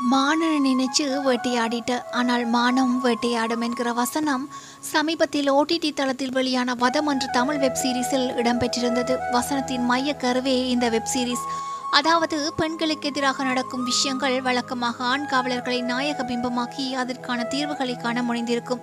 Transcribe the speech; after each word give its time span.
மானனை 0.00 0.58
நினைச்சு 0.66 1.04
வேட்டையாடிட்ட 1.26 2.02
ஆனால் 2.10 2.46
மானம் 2.46 2.94
வேட்டையாடும் 3.00 3.60
என்கிற 3.60 3.92
வசனம் 3.92 4.48
சமீபத்தில் 4.92 5.50
ஓடிடி 5.50 5.90
தளத்தில் 5.94 6.32
வெளியான 6.32 6.74
வதம் 6.74 7.06
என்ற 7.06 7.26
தமிழ் 7.26 7.58
வெப் 7.58 7.78
சீரிஸில் 7.82 8.26
இடம்பெற்றிருந்தது. 8.40 9.16
வசனத்தின் 9.32 9.84
மைய 9.84 10.14
கருவே 10.14 10.56
இந்த 10.68 10.88
வெப் 10.88 11.12
சீரிஸ். 11.14 11.44
அதாவது 11.90 12.52
பெண்களுக்கு 12.56 13.08
எதிராக 13.08 13.44
நடக்கும் 13.44 13.84
விஷயங்கள் 13.84 14.40
வழக்கமாக 14.40 15.04
ஆண் 15.04 15.26
காவலர்களை 15.26 15.80
நாயக 15.82 16.22
பிம்பமாக்கி 16.22 16.92
அதற்கான 16.92 17.44
தீர்வுகளை 17.44 17.96
காண 17.96 18.22
முடிந்திருக்கும். 18.22 18.80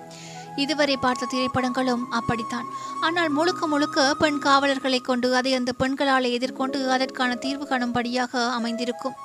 இதுவரை 0.56 0.96
பார்த்த 0.96 1.26
திரைப்படங்களும் 1.26 2.04
அப்படித்தான். 2.10 2.66
ஆனால் 3.00 3.28
முழுக்க 3.28 3.66
முழுக்க 3.66 4.14
பெண் 4.14 4.38
காவலர்களை 4.38 5.00
கொண்டு 5.00 5.36
அதை 5.36 5.54
அந்த 5.54 5.72
பெண்களால் 5.72 6.34
எதிர்கொண்டு 6.36 6.90
அதற்கான 6.90 7.34
தீர்வு 7.34 7.66
காணும்படியாக 7.66 8.50
அமைந்திருக்கும். 8.58 9.16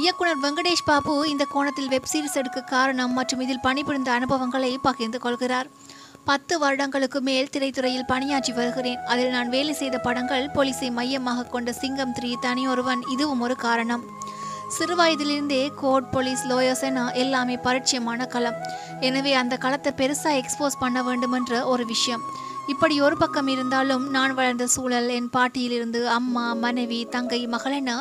இயக்குனர் 0.00 0.38
வெங்கடேஷ் 0.42 0.84
பாபு 0.84 1.14
இந்த 1.30 1.44
கோணத்தில் 1.54 1.88
வெப் 1.92 2.08
சீரிஸ் 2.10 2.36
எடுக்க 2.40 2.60
காரணம் 2.60 3.12
மற்றும் 3.16 3.40
இதில் 3.44 3.64
பணிபுரிந்த 3.64 4.10
அனுபவங்களை 4.12 4.70
பகிர்ந்து 4.86 5.18
கொள்கிறார். 5.24 5.68
பத்து 6.28 6.54
வருடங்களுக்கு 6.62 7.20
மேல் 7.20 7.50
திரைத்துறையில் 7.54 8.06
பணியாற்றி 8.12 8.52
வருகிறேன். 8.58 9.00
அதில் 9.12 9.34
நான் 9.34 9.50
வேலை 9.54 9.74
செய்த 9.80 9.98
படங்கள் 9.98 10.46
போலீஸை 10.54 10.88
மையமாக 10.98 11.46
கொண்ட 11.54 11.72
சிங்கம் 11.80 12.14
த்ரீ 12.18 12.30
தனியொருவன் 12.46 13.02
இதுவும் 13.14 13.42
ஒரு 13.46 13.56
காரணம். 13.66 14.04
சிறுவயதிலிருந்தே 14.76 15.62
கோர்ட் 15.82 16.08
போலீஸ் 16.14 16.44
லோயர்ஸ் 16.52 16.84
என 16.90 17.04
எல்லாமே 17.24 17.58
பரிச்சயமான 17.66 18.28
களம். 18.36 18.60
எனவே 19.08 19.34
அந்த 19.42 19.56
களத்தை 19.56 19.92
பெருசாக 20.00 20.40
எக்ஸ்போஸ் 20.42 20.82
பண்ண 20.84 21.02
வேண்டுமென்ற 21.10 21.66
ஒரு 21.74 21.86
விஷயம். 21.94 22.24
இப்படி 22.72 22.96
ஒரு 23.00 23.16
பக்கம் 23.20 23.48
இருந்தாலும் 23.52 24.04
நான் 24.16 24.34
வளர்ந்த 24.38 24.66
சூழல் 24.74 25.08
என் 25.08 25.30
பாட்டியிலிருந்து 25.36 26.00
அம்மா 26.18 26.44
மனைவி 26.64 27.00
தங்கை 27.14 27.40
மகள் 27.54 27.74
என 27.78 27.92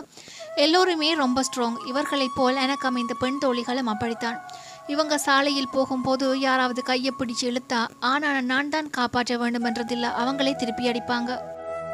எல்லோருமே 0.55 1.13
ரொம்ப 1.13 1.41
ஸ்ட்ராங் 1.41 1.87
இவர்களைப் 1.87 2.35
போல் 2.35 2.55
எனக்கு 2.55 2.87
அமைந்த 2.87 3.13
பெண் 3.13 3.37
தோழிகளும் 3.45 3.85
அப்படித்தான். 3.85 4.41
இவங்க 4.87 5.17
சாலையில் 5.17 5.69
போகும்போது 5.69 6.39
யாராவது 6.39 6.83
கையை 6.83 7.13
பிடிச்சு 7.19 7.41
இழுத்தா 7.41 7.87
ஆனால் 7.99 8.43
நான் 8.43 8.69
தான் 8.69 8.89
காப்பாற்ற 8.89 9.37
வேண்டும் 9.37 9.65
என்றதில்லை. 9.65 10.09
அவங்களே 10.17 10.55
திருப்பி 10.55 10.87
அடிப்பாங்க. 10.87 11.37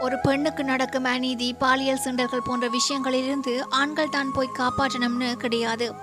ஒரு 0.01 0.17
பெண்ணுக்கு 0.19 0.63
நடக்கும் 0.63 1.03
அநீதி 1.03 1.53
பாலியல் 1.53 1.97
சிண்டர்கள் 1.97 2.41
போன்ற 2.41 2.69
விஷயங்களிலிருந்து 2.69 3.61
ஆண்கள் 3.69 4.09
தான் 4.09 4.31
போய் 4.31 4.57
காப்பாற்றணும்னு 4.57 5.33
கிடையாது. 5.33 5.93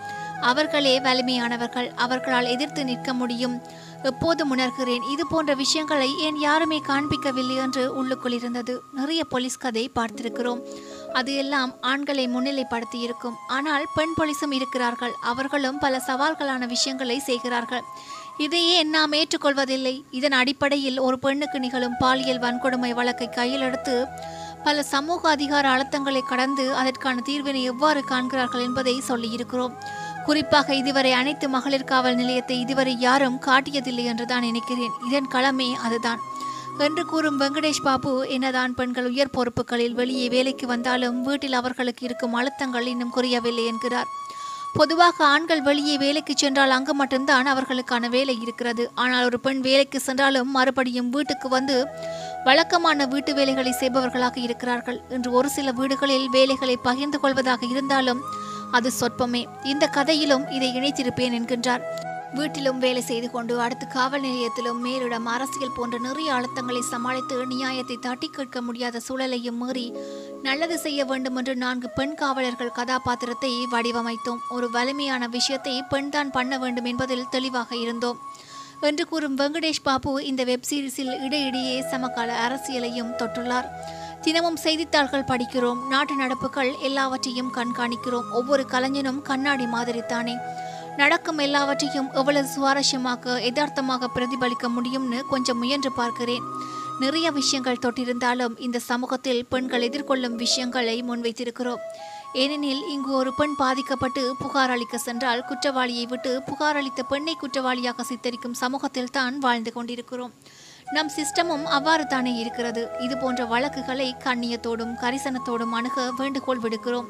அவர்களே 0.41 1.01
வலிமையானவர்கள். 1.01 1.95
அவர்களால் 1.95 2.47
எதிர்த்து 2.47 2.85
நிற்க 2.85 3.13
முடியும். 3.13 3.63
எப்போதும் 4.03 4.57
உணர்கிறேன் 4.57 5.11
இது 5.11 5.27
போன்ற 5.27 5.55
விஷயங்களை 5.55 6.19
ஏன் 6.19 6.37
யாருமே 6.37 6.83
காண்பிக்கவில்லை 6.89 7.57
என்று 7.57 7.95
உள்ளுக்குள் 7.95 8.33
இருந்தது. 8.33 8.83
நிறைய 8.93 9.25
போலீஸ் 9.25 9.57
கதை 9.57 9.91
பார்த்திருக்கிறோம். 9.95 10.61
அது 11.19 11.33
எல்லாம் 11.43 11.73
ஆண்களை 11.91 12.25
முன்னிலைப்படுத்தி 12.35 12.99
இருக்கும் 13.07 13.37
ஆனால் 13.57 13.85
பெண் 13.97 14.15
போலீஸும் 14.19 14.55
இருக்கிறார்கள். 14.59 15.15
அவர்களும் 15.33 15.81
பல 15.85 16.01
சவால்களான 16.09 16.67
விஷயங்களை 16.75 17.19
செய்கிறார்கள். 17.29 17.85
இதையே 18.47 18.79
நாம் 18.95 19.13
ஏற்றுக்கொள்வதில்லை. 19.13 19.95
இதன் 20.19 20.37
அடிப்படையில் 20.41 20.99
ஒரு 21.07 21.19
பெண்ணுக்கு 21.25 21.59
நிகழும் 21.65 21.99
பாலியல் 22.01 22.43
வன்கொடுமை 22.45 22.91
வழக்கை 23.01 23.29
கையில் 23.29 23.67
எடுத்து 23.69 23.97
பல 24.67 24.83
சமூக 24.95 25.23
அதிகார 25.35 25.65
அழுத்தங்களை 25.75 26.23
கடந்து 26.31 26.65
அதற்கான 26.81 27.23
தீர்வினை 27.29 27.63
எவ்வாறு 27.73 28.01
காண்கிறார்கள் 28.11 28.65
என்பதை 28.69 28.95
சொல்லியிருக்கிறோம். 29.11 29.75
குறிப்பாக 30.27 30.75
இதுவரை 30.83 31.13
அனைத்து 31.21 31.47
மகளிர் 31.55 31.91
காவல் 31.91 32.19
நிலையத்தை 32.21 32.57
இதுவரை 32.65 32.95
யாரும் 33.07 33.43
காட்டியதில்லை 33.49 34.05
என்று 34.13 34.27
தான் 34.31 34.47
நினைக்கிறேன். 34.49 34.95
இதன் 35.09 35.33
களமே 35.35 35.71
அதுதான். 35.87 36.23
என்று 36.79 37.05
கூறும் 37.05 37.41
வெங்கடேஷ் 37.41 37.83
பாபு 37.83 38.29
என்னதான் 38.29 38.75
பெண்கள் 38.75 39.07
உயர் 39.07 39.35
பொறுப்புகளில் 39.37 39.93
வெளியே 39.93 40.29
வேலைக்கு 40.29 40.67
வந்தாலும் 40.67 41.23
வீட்டில் 41.23 41.53
அவர்களுக்கு 41.53 42.05
இருக்கும் 42.05 42.35
அழுத்தங்கள் 42.35 42.87
இன்னும் 42.87 43.11
குறையவில்லை 43.11 43.67
என்கிறார். 43.67 44.07
பொதுவாக 44.75 45.25
ஆண்கள் 45.25 45.63
வெளியே 45.63 45.97
வேலைக்கு 45.97 46.35
சென்றால் 46.37 46.71
அங்கு 46.71 46.95
மட்டும்தான் 46.95 47.47
அவர்களுக்கான 47.47 48.09
வேலை 48.09 48.39
இருக்கிறது. 48.41 48.91
ஆனால் 48.95 49.25
ஒரு 49.25 49.41
பெண் 49.41 49.61
வேலைக்கு 49.61 50.01
சென்றாலும் 50.01 50.51
மறுபடியும் 50.51 51.11
வீட்டுக்கு 51.11 51.49
வந்து 51.49 51.87
வழக்கமான 52.45 53.07
வீட்டு 53.07 53.35
வேலைகளை 53.35 53.75
செய்பவர்களாக 53.81 54.39
இருக்கிறார்கள். 54.39 55.01
இன்று 55.11 55.31
ஒரு 55.31 55.49
சில 55.49 55.73
வீடுகளில் 55.73 56.29
வேலைகளை 56.29 56.77
பகிர்ந்து 56.77 57.21
கொள்வதாக 57.21 57.67
இருந்தாலும் 57.67 58.23
அது 58.71 58.93
சொற்பமே. 59.01 59.45
இந்த 59.65 59.87
கதையிலும் 59.87 60.51
இதை 60.51 60.71
இணைத்திருப்பேன் 60.77 61.37
என்கின்றார். 61.41 61.81
வீட்டிலும் 62.35 62.79
வேலை 62.79 63.03
செய்து 63.03 63.31
கொண்டு 63.31 63.61
அடுத்து 63.61 63.87
காவல் 63.87 64.23
நிலையத்திலும் 64.23 64.81
மேலிடம் 64.85 65.27
அரசியல் 65.35 65.77
போன்ற 65.77 65.99
நிறைய 65.99 66.35
அழுத்தங்களை 66.35 66.81
சமாளித்து 66.81 67.47
நியாயத்தை 67.47 67.97
தட்டி 67.97 68.29
கேட்க 68.29 68.61
முடியாத 68.61 69.01
சூழலையும் 69.09 69.61
மீறி 69.63 69.93
நல்லது 70.43 70.79
செய்ய 70.79 71.05
வேண்டும் 71.05 71.37
என்று 71.37 71.57
நான்கு 71.57 71.91
பெண் 71.91 72.15
காவலர்கள் 72.15 72.73
கதாபாத்திரத்தை 72.73 73.53
வடிவமைத்தோம். 73.73 74.43
ஒரு 74.51 74.71
வலிமையான 74.71 75.29
விஷயத்தை 75.29 75.83
பெண்தான் 75.83 76.31
பண்ண 76.31 76.59
வேண்டும் 76.59 76.85
என்பதில் 76.85 77.31
தெளிவாக 77.31 77.77
இருந்தோம். 77.77 78.19
என்று 78.81 79.07
கூறும் 79.07 79.37
வெங்கடேஷ் 79.37 79.83
பாபு 79.83 80.27
இந்த 80.27 80.45
வெப் 80.45 80.69
சீரிஸில் 80.71 81.23
இடையிடையே 81.23 81.83
சமகால 81.83 82.31
அரசியலையும் 82.49 83.15
தொட்டுள்ளார். 83.19 83.71
தினமும் 84.21 84.57
செய்தித்தாள்கள் 84.57 85.31
படிக்கிறோம். 85.31 85.87
நாட்டு 85.89 86.15
நடப்புகள் 86.17 86.79
எல்லாவற்றையும் 86.79 87.55
கண்காணிக்கிறோம். 87.55 88.31
ஒவ்வொரு 88.33 88.67
கலைஞனும் 88.71 89.23
கண்ணாடி 89.23 89.67
மாதிரி 89.67 90.01
தானே. 90.01 90.37
நடக்கும் 91.01 91.41
எல்லாவற்றையும் 91.45 92.09
எவ்வளவு 92.21 92.49
சுவாரஸ்யமாக 92.55 93.35
யதார்த்தமாக 93.47 94.09
பிரதிபலிக்க 94.17 94.67
முடியும்னு 94.77 95.19
கொஞ்சம் 95.33 95.59
முயன்று 95.59 95.91
பார்க்கிறேன். 95.93 96.45
நிறைய 97.03 97.27
விஷயங்கள் 97.39 97.81
தொட்டிருந்தாலும் 97.85 98.55
இந்த 98.67 98.79
சமூகத்தில் 98.91 99.41
பெண்கள் 99.53 99.87
எதிர்கொள்ளும் 99.89 100.37
விஷயங்களை 100.43 100.97
முன்வைத்திருக்கிறோம். 101.09 101.83
ஏனெனில் 102.43 102.83
இங்கு 102.95 103.13
ஒரு 103.21 103.31
பெண் 103.39 103.57
பாதிக்கப்பட்டு 103.63 104.23
புகார் 104.43 104.73
அளிக்க 104.75 104.99
சென்றால் 104.99 105.45
குற்றவாளியை 105.49 106.07
விட்டு 106.13 106.33
புகார் 106.47 106.79
அளித்த 106.81 107.03
பெண்ணை 107.13 107.35
குற்றவாளியாக 107.43 108.05
சித்தரிக்கும் 108.11 108.59
சமூகத்தில் 108.63 109.15
தான் 109.19 109.39
வாழ்ந்து 109.39 109.73
கொண்டிருக்கிறோம். 109.73 110.35
நம் 110.95 111.11
சிஸ்டமும் 111.17 111.65
அவ்வாறு 111.77 112.07
தானே 112.07 112.33
இருக்கிறது. 112.43 112.83
இது 113.01 113.15
போன்ற 113.19 113.45
வழக்குகளை 113.53 114.09
கண்ணியத்தோடும் 114.25 114.95
கரிசனத்தோடும் 115.03 115.75
அணுக 115.79 116.13
வேண்டுகோள் 116.19 116.63
விடுக்கிறோம். 116.65 117.09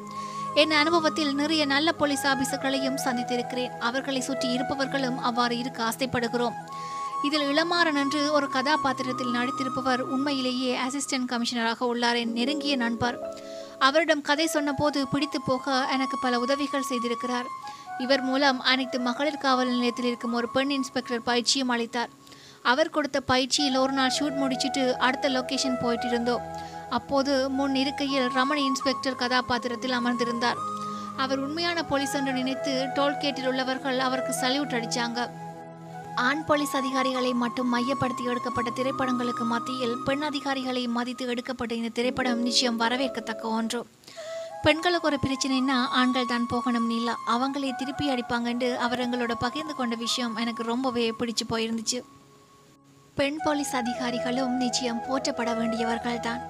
என் 0.61 0.71
அனுபவத்தில் 0.71 1.31
நிறைய 1.35 1.65
நல்ல 1.65 1.91
போலீஸ் 1.91 2.21
ஆபீசர்களையும் 2.27 2.99
சந்தித்திருக்கிறேன். 3.05 3.73
அவர்களை 3.79 4.21
சுற்றி 4.21 4.47
இருப்பவர்களும் 4.51 5.17
அவ்வாறு 5.17 5.57
இருக்க 5.57 5.79
ஆசைப்படுகிறோம். 5.83 6.55
இதில் 7.23 7.45
இளமாறன் 7.51 7.99
என்று 8.03 8.21
ஒரு 8.31 8.47
கதாபாத்திரத்தில் 8.49 9.33
நடித்திருப்பவர் 9.33 10.01
உண்மையிலேயே 10.13 10.77
அசிஸ்டன்ட் 10.85 11.29
கமிஷனராக 11.31 11.81
உள்ளார் 11.91 12.15
என் 12.15 12.31
நெருங்கிய 12.31 12.75
நண்பர். 12.75 13.17
அவரிடம் 13.79 14.21
கதை 14.21 14.47
சொன்னபோது 14.47 15.07
பிடித்து 15.07 15.41
போக 15.41 15.73
எனக்கு 15.95 16.19
பல 16.21 16.39
உதவிகள் 16.39 16.89
செய்திருக்கிறார். 16.89 17.49
இவர் 17.97 18.21
மூலம் 18.21 18.61
அனைத்து 18.61 18.99
மகளிர் 18.99 19.43
காவல் 19.45 19.67
நிலையத்தில் 19.67 20.05
இருக்கும் 20.05 20.33
ஒரு 20.33 20.49
பெண் 20.49 20.69
இன்ஸ்பெக்டர் 20.69 21.23
பயிற்சியும் 21.23 21.69
அளித்தார். 21.69 22.13
அவர் 22.71 22.89
கொடுத்த 22.89 23.17
பயிற்சியில் 23.31 23.77
ஒரு 23.77 23.91
நாள் 23.91 24.15
ஷூட் 24.19 24.39
முடிச்சிட்டு 24.43 24.83
அடுத்த 24.97 25.29
லொக்கேஷன் 25.29 25.81
போயிட்டு 25.81 26.07
இருந்தோம் 26.07 26.45
அப்போது 26.97 27.33
முன் 27.57 27.75
இருக்கையில் 27.81 28.27
ரமணி 28.37 28.63
இன்ஸ்பெக்டர் 28.69 29.19
கதாபாத்திரத்தில் 29.21 29.97
அமர்ந்திருந்தார். 29.99 30.59
அவர் 31.23 31.41
உண்மையான 31.45 31.79
போலீஸ் 31.89 32.15
என்று 32.19 32.31
நினைத்து 32.39 32.71
டோல்கேட்டில் 32.95 33.49
உள்ளவர்கள் 33.51 33.99
அவருக்கு 34.07 34.33
சல்யூட் 34.41 34.77
அடித்தாங்க 34.77 35.19
ஆண் 36.25 36.43
போலீஸ் 36.47 36.73
அதிகாரிகளை 36.79 37.31
மட்டும் 37.41 37.71
மையப்படுத்தி 37.73 38.23
எடுக்கப்பட்ட 38.31 38.69
திரைப்படங்களுக்கு 38.77 39.45
மத்தியில் 39.53 39.95
பெண் 40.07 40.23
அதிகாரிகளை 40.29 40.83
மதித்து 40.97 41.23
எடுக்கப்பட்ட 41.33 41.71
இந்த 41.79 41.89
திரைப்படம் 41.97 42.43
நிச்சயம் 42.47 42.79
வரவேற்கத்தக்க 42.79 43.43
ஒன்று. 43.57 43.81
பெண்களுக்கு 44.65 45.07
ஒரு 45.09 45.17
பிரச்சனைன்னா 45.25 45.77
ஆண்கள் 45.99 46.31
தான் 46.31 46.47
போகணும் 46.51 46.89
இல்ல 46.97 47.09
அவங்களே 47.33 47.71
திருப்பி 47.81 48.05
அடிப்பாங்கன்னு 48.13 48.69
அவர் 48.85 49.03
எங்களோட 49.05 49.33
பகிர்ந்து 49.45 49.75
கொண்ட 49.75 49.95
விஷயம் 50.05 50.35
எனக்கு 50.43 50.63
ரொம்பவே 50.71 51.05
பிடிச்சு 51.19 51.45
போயிருந்துச்சு. 51.51 51.99
பெண் 53.19 53.39
போலீஸ் 53.43 53.73
அதிகாரிகளும் 53.81 54.55
நிச்சயம் 54.63 55.03
போற்றப்பட 55.07 55.51
வேண்டியவர்கள் 55.59 56.25
தான் 56.27 56.41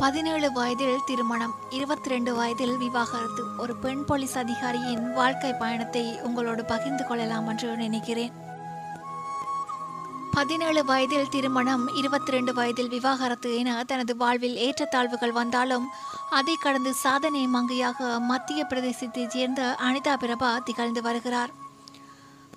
பதினேழு 0.00 0.52
வயதில் 0.52 1.00
திருமணம் 1.06 1.54
இருபத்தி 1.70 2.08
ரெண்டு 2.08 2.34
வயதில் 2.34 2.76
விவாகரத்து. 2.76 3.42
ஒரு 3.58 3.76
பெண் 3.76 4.04
போலீஸ் 4.04 4.38
அதிகாரியின் 4.38 5.12
வாழ்க்கை 5.12 5.52
பயணத்தை 5.52 6.20
உங்களோடு 6.20 6.64
பகிர்ந்து 6.64 7.06
கொள்ளலாம் 7.06 7.46
என்று 7.46 7.76
நினைக்கிறேன். 7.76 8.32
பதினேழு 10.32 10.84
வயதில் 10.84 11.28
திருமணம் 11.28 11.94
இருபத்தி 11.96 12.30
ரெண்டு 12.30 12.54
வயதில் 12.54 12.88
விவாகரத்து 12.88 13.56
என 13.56 13.84
தனது 13.84 14.16
வாழ்வில் 14.16 14.56
ஏற்றத்தாழ்வுகள் 14.56 15.32
வந்தாலும் 15.32 15.88
அதை 16.30 16.56
கடந்து 16.60 16.94
சாதனை 16.94 17.46
மங்கையாக 17.46 18.20
மத்திய 18.20 18.66
பிரதேசத்தைச் 18.68 19.28
சேர்ந்த 19.28 19.76
அனிதா 19.80 20.16
பிரபா 20.24 20.62
திகழ்ந்து 20.62 21.02
வருகிறார். 21.02 21.50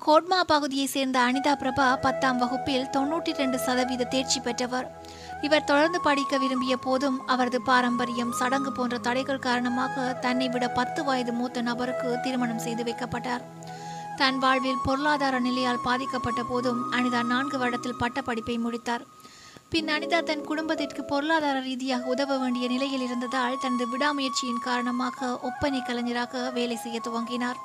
கோட்மா 0.08 0.42
பகுதியைச் 0.42 0.90
சேர்ந்த 0.90 1.20
அனிதா 1.20 1.56
பிரபா 1.64 2.02
பத்தாம் 2.02 2.38
வகுப்பில் 2.38 2.90
தொன்னூற்றி 2.94 3.34
ரெண்டு 3.34 3.60
சதவீத 3.60 4.04
தேர்ச்சி 4.04 4.40
பெற்றவர். 4.40 5.01
இவர் 5.48 5.68
தொடர்ந்து 5.70 6.00
படிக்க 6.02 6.38
விரும்பிய 6.38 6.78
போதும் 6.78 7.18
அவரது 7.26 7.60
பாரம்பரியம் 7.62 8.34
சடங்கு 8.40 8.72
போன்ற 8.72 8.98
தடைகள் 8.98 9.46
காரணமாக 9.48 10.14
தன்னை 10.26 10.48
விட 10.50 10.66
பத்து 10.80 11.04
வயது 11.04 11.34
மூத்த 11.34 11.62
நபருக்கு 11.62 12.10
திருமணம் 12.24 12.64
செய்து 12.66 12.84
வைக்கப்பட்டார். 12.84 13.46
தன் 14.18 14.38
வாழ்வில் 14.38 14.84
பொருளாதார 14.86 15.36
நிலையால் 15.40 15.84
பாதிக்கப்பட்ட 15.84 16.42
போதும் 16.44 16.82
அனிதா 16.92 17.22
நான்கு 17.24 17.58
வருடத்தில் 17.58 17.98
பட்ட 17.98 18.22
படிப்பை 18.22 18.58
முடித்தார். 18.58 19.06
பின் 19.70 19.90
அனிதா 19.96 20.20
தன் 20.24 20.46
குடும்பத்திற்கு 20.50 21.02
பொருளாதார 21.04 21.58
ரீதியாக 21.60 22.10
உதவ 22.14 22.38
வேண்டிய 22.38 22.68
நிலையில் 22.68 23.06
இருந்ததால் 23.08 23.60
தனது 23.60 23.86
விடாமுயற்சியின் 23.88 24.64
காரணமாக 24.68 25.40
ஒப்பனை 25.50 25.82
கலைஞராக 25.82 26.50
வேலை 26.58 26.78
செய்ய 26.78 27.00
துவங்கினார். 27.08 27.60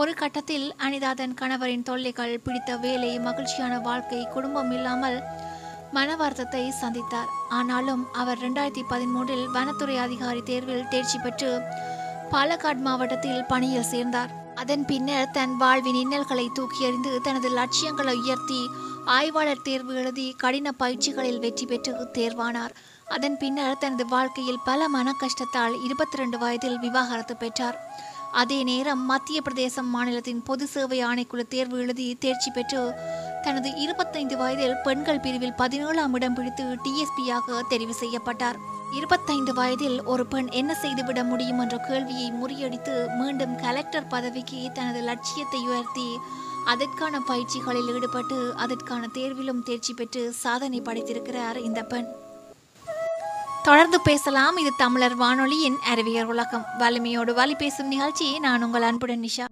ஒரு 0.00 0.14
கட்டத்தில் 0.14 0.74
அனிதா 0.86 1.10
தன் 1.14 1.36
கணவரின் 1.40 1.82
தொல்லைகள் 1.82 2.40
பிடித்த 2.46 2.70
வேலை 2.76 3.12
மகிழ்ச்சியான 3.18 3.74
வாழ்க்கை 3.78 4.22
குடும்பம் 4.34 4.70
இல்லாமல் 4.70 5.18
மன 5.92 6.16
வருத்தத்தை 6.16 6.72
சந்தித்தார். 6.82 7.30
ஆனாலும் 7.48 8.12
அவர் 8.12 8.38
ரெண்டாயிரத்தி 8.38 8.82
பதிமூன்றில் 8.90 9.46
வனத்துறை 9.52 9.96
அதிகாரி 9.96 10.42
தேர்வில் 10.42 10.88
தேர்ச்சி 10.88 11.18
பெற்று 11.18 11.60
பாலக்காடு 12.32 12.80
மாவட்டத்தில் 12.80 13.44
பணியில் 13.44 13.90
சேர்ந்தார். 13.92 14.30
அதன் 14.54 14.84
பின்னர் 14.84 15.30
தன் 15.30 15.56
வாழ்வின் 15.56 15.94
இன்னல்களை 15.94 16.50
தூக்கி 16.52 16.84
எறிந்து 16.84 17.20
தனது 17.20 17.48
லட்சியங்களை 17.48 18.16
உயர்த்தி 18.16 18.70
ஆய்வாளர் 19.04 19.62
தேர்வு 19.62 19.94
எழுதி 19.94 20.34
கடின 20.36 20.72
பயிற்சிகளில் 20.78 21.38
வெற்றி 21.38 21.66
பெற்று 21.66 22.10
தேர்வானார். 22.12 22.70
அதன் 23.08 23.36
பின்னர் 23.36 23.78
தனது 23.78 24.06
வாழ்க்கையில் 24.06 24.64
பல 24.64 24.88
மன 24.88 25.14
கஷ்டத்தால் 25.20 25.82
இருபத்தி 25.84 26.16
ரெண்டு 26.16 26.38
வயதில் 26.38 26.78
விவாகரத்து 26.78 27.36
பெற்றார். 27.36 27.78
அதே 28.32 28.64
நேரம் 28.64 29.04
மத்திய 29.04 29.40
பிரதேசம் 29.40 29.86
மாநிலத்தின் 29.86 30.42
பொது 30.42 30.66
சேவை 30.66 31.04
ஆணைக்குழு 31.04 31.42
தேர்வு 31.48 31.78
எழுதி 31.78 32.16
தேர்ச்சி 32.20 32.50
பெற்று 32.50 32.80
தனது 33.46 33.70
இருபத்தைந்து 33.84 34.36
வயதில் 34.36 34.76
பெண்கள் 34.84 35.20
பிரிவில் 35.20 35.58
பதினேழாம் 35.60 36.14
இடம் 36.14 36.34
பிடித்து 36.34 36.64
டிஎஸ்பியாக 36.84 37.58
தெரிவு 37.70 37.94
செய்யப்பட்டார். 38.02 38.56
இருபத்தைந்து 38.96 39.54
வயதில் 39.54 39.98
ஒரு 40.04 40.26
பெண் 40.26 40.48
என்ன 40.50 40.74
செய்துவிட 40.74 41.24
முடியும் 41.24 41.58
என்ற 41.58 41.76
கேள்வியை 41.76 42.32
முறியடித்து 42.40 42.94
மீண்டும் 43.18 43.54
கலெக்டர் 43.56 44.06
பதவிக்கு 44.06 44.60
தனது 44.74 45.00
லட்சியத்தை 45.00 45.60
உயர்த்தி 45.60 46.08
அதற்கான 46.64 47.20
பயிற்சிகளில் 47.28 47.90
ஈடுபட்டு 47.94 48.38
அதற்கான 48.56 49.08
தேர்விலும் 49.14 49.62
தேர்ச்சி 49.64 49.94
பெற்று 49.94 50.22
சாதனை 50.44 50.80
படைத்திருக்கிறார் 50.80 51.56
இந்த 51.68 51.82
பெண். 51.82 52.08
தொடர்ந்து 53.62 54.00
பேசலாம். 54.00 54.56
இது 54.56 54.72
தமிழர் 54.76 55.16
வானொலியின் 55.16 55.78
அறிவியல் 55.86 56.30
உலகம். 56.34 56.66
வலிமையோடு 56.78 57.34
வலி 57.34 57.54
பேசும் 57.54 57.92
நிகழ்ச்சி. 57.94 58.38
நான் 58.38 58.62
உங்கள் 58.62 58.82
அன்புடன் 58.82 59.24
நிஷா. 59.24 59.46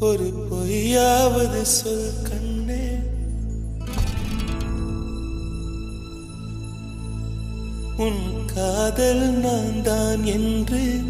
ஒரு 0.00 0.46
பொய்யாவது 0.50 1.62
சொல் 1.62 2.22
கண்ணே. 2.22 2.98
உன் 7.96 8.46
காதல் 8.54 9.18
நான் 9.18 9.82
தான் 9.82 10.24
என்று 10.24 11.02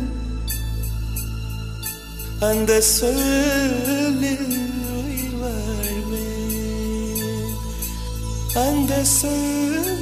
அந்த 2.40 2.80
சொல்லில் 2.80 4.58
உயிர் 4.96 5.36
வாழ்வேன். 5.40 7.54
அந்த 8.54 9.04
சொல்லில் 9.04 9.97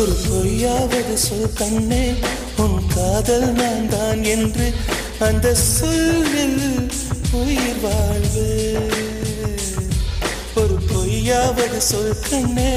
ஒரு 0.00 0.14
பொய்யாவது 0.26 1.14
சொல் 1.14 1.52
கண்ணே 1.54 2.04
உன் 2.56 2.86
காதல் 2.94 3.52
நான் 3.52 3.88
தான் 3.88 4.24
என்று 4.24 4.66
அந்த 5.18 5.54
சொல்லில் 5.54 6.60
உயிர் 7.32 7.80
வாழ்வு. 7.82 8.46
ஒரு 10.54 10.76
பொய்யாவது 10.88 11.76
சொல் 11.80 12.16
கண்ணே 12.30 12.72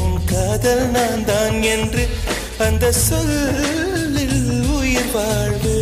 உன் 0.00 0.24
காதல் 0.24 0.90
நான் 0.90 1.24
தான் 1.24 1.62
என்று 1.62 2.04
அந்த 2.58 2.92
சொல்லில் 2.92 4.40
உயிர் 4.70 5.12
வாழ்வு. 5.14 5.76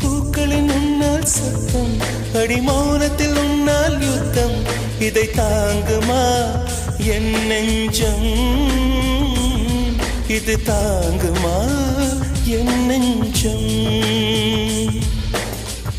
பூக்களின் 0.00 0.70
உன்னால் 0.70 1.26
சத்தம் 1.26 1.94
அடிமௌனத்தில் 2.34 3.36
உன்னால் 3.38 4.00
யுத்தம் 4.02 4.56
இதை 4.98 5.28
தாங்குமா? 5.36 6.22
என் 7.06 7.46
நெஞ்சம் 7.46 8.34
இது 10.28 10.58
தாங்குமா? 10.68 11.70
என் 12.44 12.86
நெஞ்சம் 12.86 13.70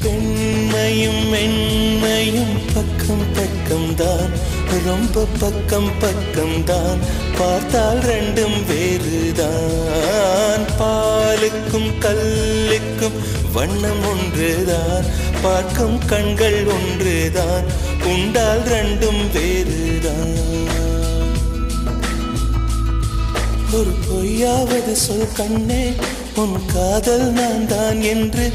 பெண்மையும் 0.01 1.33
மென்மையும் 1.33 2.73
பக்கம் 2.73 3.33
பக்கம் 3.33 3.95
தான் 3.95 4.31
ரொம்ப 4.85 5.25
பக்கம் 5.39 5.91
பக்கம் 5.99 6.63
தான் 6.63 6.99
பார்த்தால் 7.37 7.97
ரெண்டும் 7.97 8.65
வேறுதான். 8.65 10.65
பாலுக்கும் 10.79 11.99
கல்லுக்கும் 11.99 13.13
வண்ணம் 13.53 14.05
ஒன்றுதான். 14.05 15.05
பார்க்கும் 15.41 16.05
கண்கள் 16.05 16.65
ஒன்றுதான். 16.65 17.65
உண்டால் 18.05 18.63
ரெண்டும் 18.63 19.33
வேறுதான். 19.33 20.84
ஒரு 23.75 23.93
பொய்யாவது 24.05 24.93
சொல் 24.97 25.31
கண்ணே 25.33 25.83
உன் 26.35 26.57
காதல் 26.73 27.27
நான் 27.31 27.65
தான் 27.67 28.01
என்று 28.05 28.45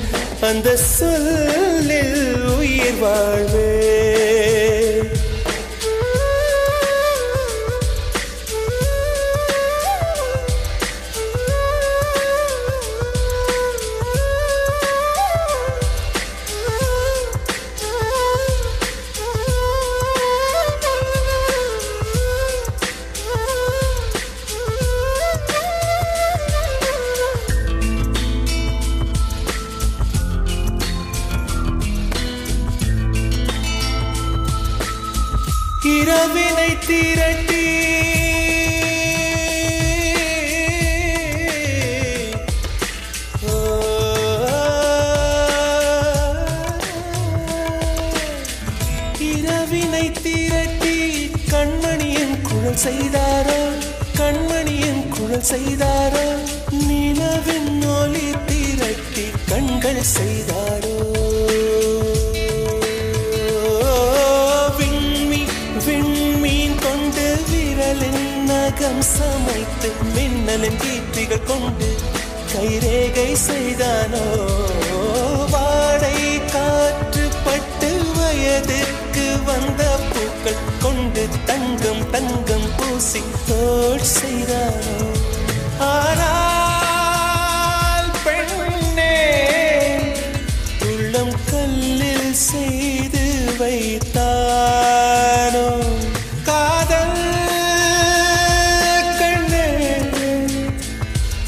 அந்த 0.40 0.68
சொல்லில் 0.90 2.16
உயிர் 2.52 3.00
வாழ்வே 3.00 3.68
இரவினை 49.40 50.12
திரட்டி 50.22 50.96
கண்மணியின் 51.50 52.40
குழல் 52.40 52.80
செய்தாரோ? 52.86 53.60
கண்மணியின் 54.18 55.08
குழல் 55.08 55.46
செய்தாரோ? 55.52 56.24
நிலவின் 56.86 57.82
ஒளி 57.98 58.26
திரட்டி 58.48 59.24
கண்கள் 59.48 60.02
செய்தாரோ? 60.16 60.96
விண்மீ 64.78 65.42
விண்மீன் 65.86 66.78
கொண்டு 66.78 67.26
விரலின் 67.50 68.44
நகம் 68.44 69.02
சமைத்து 69.16 69.90
மின்னலின் 70.14 70.80
கீர்த்திகள் 70.84 71.46
கொண்டு 71.46 71.90
கைரேகை 72.52 73.30
செய்தானோ? 73.48 74.24
வாடை 75.52 76.18
காற்று 76.54 77.28
பட்டு 77.44 77.90
வயது 78.16 78.80
தங்கம் 83.00 83.00
பூசி 83.00 83.20
தோல் 83.48 84.04
செய்தானோ 84.04 85.08
ஆனால் 85.78 88.10
பெண்ணே 88.24 89.14
உள்ளம் 90.86 91.36
கல்லில் 91.50 92.34
செய்து 92.34 93.56
வைத்தானோ? 93.60 95.64
காதல் 96.42 97.22
கண்ணே 99.18 99.68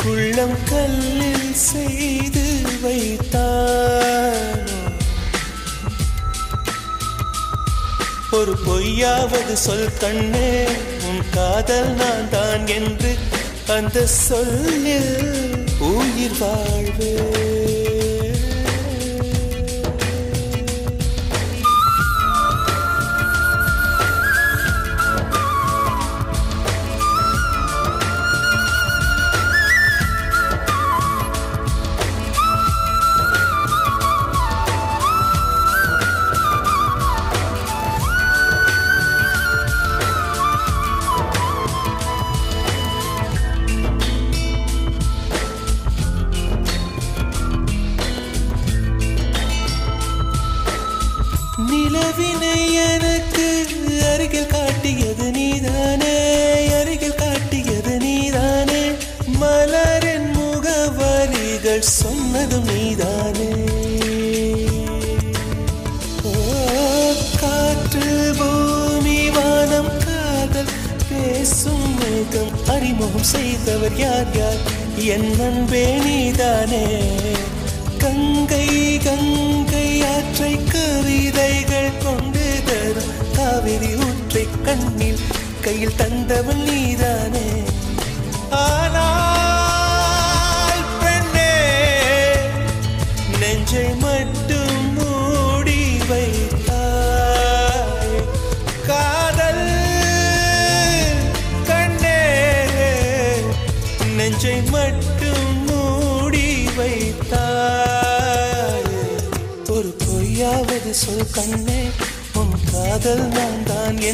உள்ளம் 0.04 0.64
கல்லில் 0.64 1.54
செய்து 1.54 2.46
வைத்தானோ? 2.82 4.80
ஒரு 8.30 8.56
பொய்யாவது 8.66 9.52
சொல் 9.52 9.96
கண்ணே. 10.00 10.91
காதல் 11.64 11.90
நான் 11.94 12.28
தான் 12.30 12.64
என்று 12.68 13.10
அந்த 13.72 13.98
சொல்லில் 14.06 15.12
உயிர் 15.88 16.34
வாழ்வு 16.38 17.10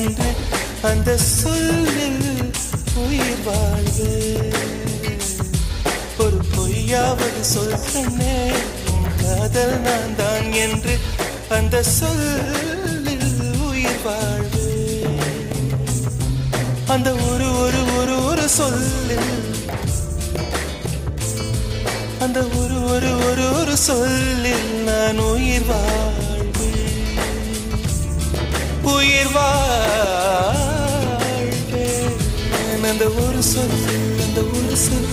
என்று 0.08 0.30
அந்த 0.82 1.16
சொல்லில் 1.16 2.52
உயிர் 2.94 3.42
வாழ்வு. 3.44 4.10
ஒரு 6.18 6.38
பொய்யாவது 6.56 7.40
சொல் 7.40 7.78
காதல் 9.22 9.80
நான் 9.80 10.16
தான் 10.16 10.52
என்று 10.52 10.98
அந்த 11.48 11.82
சொல்லில் 11.82 13.60
உயிர் 13.60 14.02
வாழ்வு. 14.04 14.66
அந்த 16.86 17.12
ஒரு 17.12 17.58
ஒரு 17.60 17.96
ஒரு 17.96 18.24
ஒரு 18.24 18.48
சொல்லில் 18.48 19.36
அந்த 22.18 22.40
ஒரு 22.40 22.84
ஒரு 22.84 23.24
ஒரு 23.26 23.60
ஒரு 23.60 23.76
சொல்லில் 23.76 24.82
நான் 24.84 25.18
உயிர் 25.18 25.64
வாழ் 25.64 26.27
உயிர் 28.94 29.32
வாழ்வேன் 29.32 29.66
அந்த 32.90 33.04
ஒரு 33.22 33.42
சொல் 33.42 33.76
அந்த 34.24 34.40
ஒரு 34.56 34.76
சொல். 34.76 35.08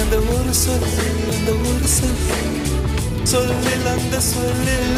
அந்த 0.00 0.16
ஒரு 0.16 0.54
சொல் 0.62 0.86
அந்த 1.34 1.50
ஒரு 1.68 1.86
சொல். 1.96 2.18
சொல்லில் 3.22 3.86
அந்த 3.86 4.20
சொல்லில் 4.20 4.96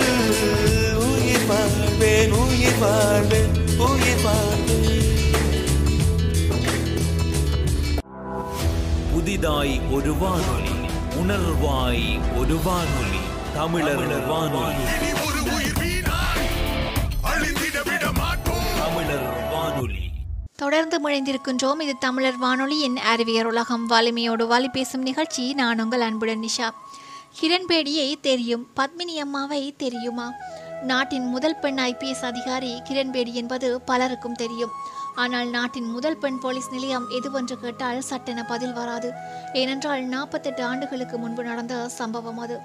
உயிர் 1.06 1.46
வாழ்வேன் 1.50 2.32
உயிர் 2.32 2.78
வாழ்வேன் 2.80 3.52
உயிர் 3.78 4.22
வாழ்வேன். 4.24 4.86
புதிதாய் 9.12 9.80
ஒரு 9.90 10.12
வானொலி 10.14 10.76
உணர்வாய் 11.20 12.06
ஒரு 12.38 12.56
வானொலி 12.64 13.22
தமிழர் 13.54 14.26
வானொலி. 14.28 15.17
தொடர்ந்து 20.62 21.08
முழைந்திருக்கின்றோம். 21.08 21.80
இது 21.80 21.98
தமிழர் 21.98 22.36
வானொலியின் 22.36 22.96
அறிவியர் 22.96 23.46
உலகம். 23.46 23.86
வலிமையோடு 23.86 24.44
வாலி 24.46 24.68
பேசும் 24.68 25.02
நிகழ்ச்சி. 25.02 25.54
நான் 25.54 25.80
உங்கள் 25.80 26.00
அன்புடன் 26.00 26.40
நிஷா. 26.40 26.70
கிரண்பேடியை 27.40 28.14
தெரியும். 28.20 28.66
பத்மினி 28.76 29.16
அம்மாவை 29.18 29.74
தெரியுமா? 29.76 30.32
நாட்டின் 30.82 31.26
முதல் 31.26 31.58
பெண் 31.58 31.78
ஐபிஎஸ் 31.78 32.24
அதிகாரி 32.24 32.82
கிரண்பேடி 32.90 33.32
என்பது 33.32 33.80
பலருக்கும் 33.80 34.34
தெரியும். 34.34 34.70
ஆனால் 35.14 35.48
நாட்டின் 35.48 35.90
முதல் 35.90 36.16
பெண் 36.16 36.38
போலீஸ் 36.38 36.70
நிலையம் 36.70 37.06
எதுவென்று 37.10 37.52
கேட்டால் 37.52 38.00
சட்டென 38.00 38.44
பதில் 38.44 38.72
வராது. 38.72 39.12
ஏனென்றால் 39.52 40.02
நாற்பத்தெட்டு 40.02 40.64
ஆண்டுகளுக்கு 40.64 41.18
முன்பு 41.18 41.44
நடந்த 41.44 41.88
சம்பவம் 41.88 42.38
அது. 42.38 42.60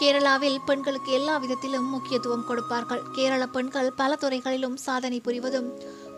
கேரளாவில் 0.00 0.58
பெண்களுக்கு 0.66 1.12
எல்லா 1.12 1.36
விதத்திலும் 1.36 1.90
முக்கியத்துவம் 1.90 2.46
கொடுப்பார்கள். 2.46 3.02
கேரள 3.12 3.46
பெண்கள் 3.46 3.92
பல 3.92 4.16
துறைகளிலும் 4.16 4.76
சாதனை 4.76 5.20
புரிவதும் 5.24 5.68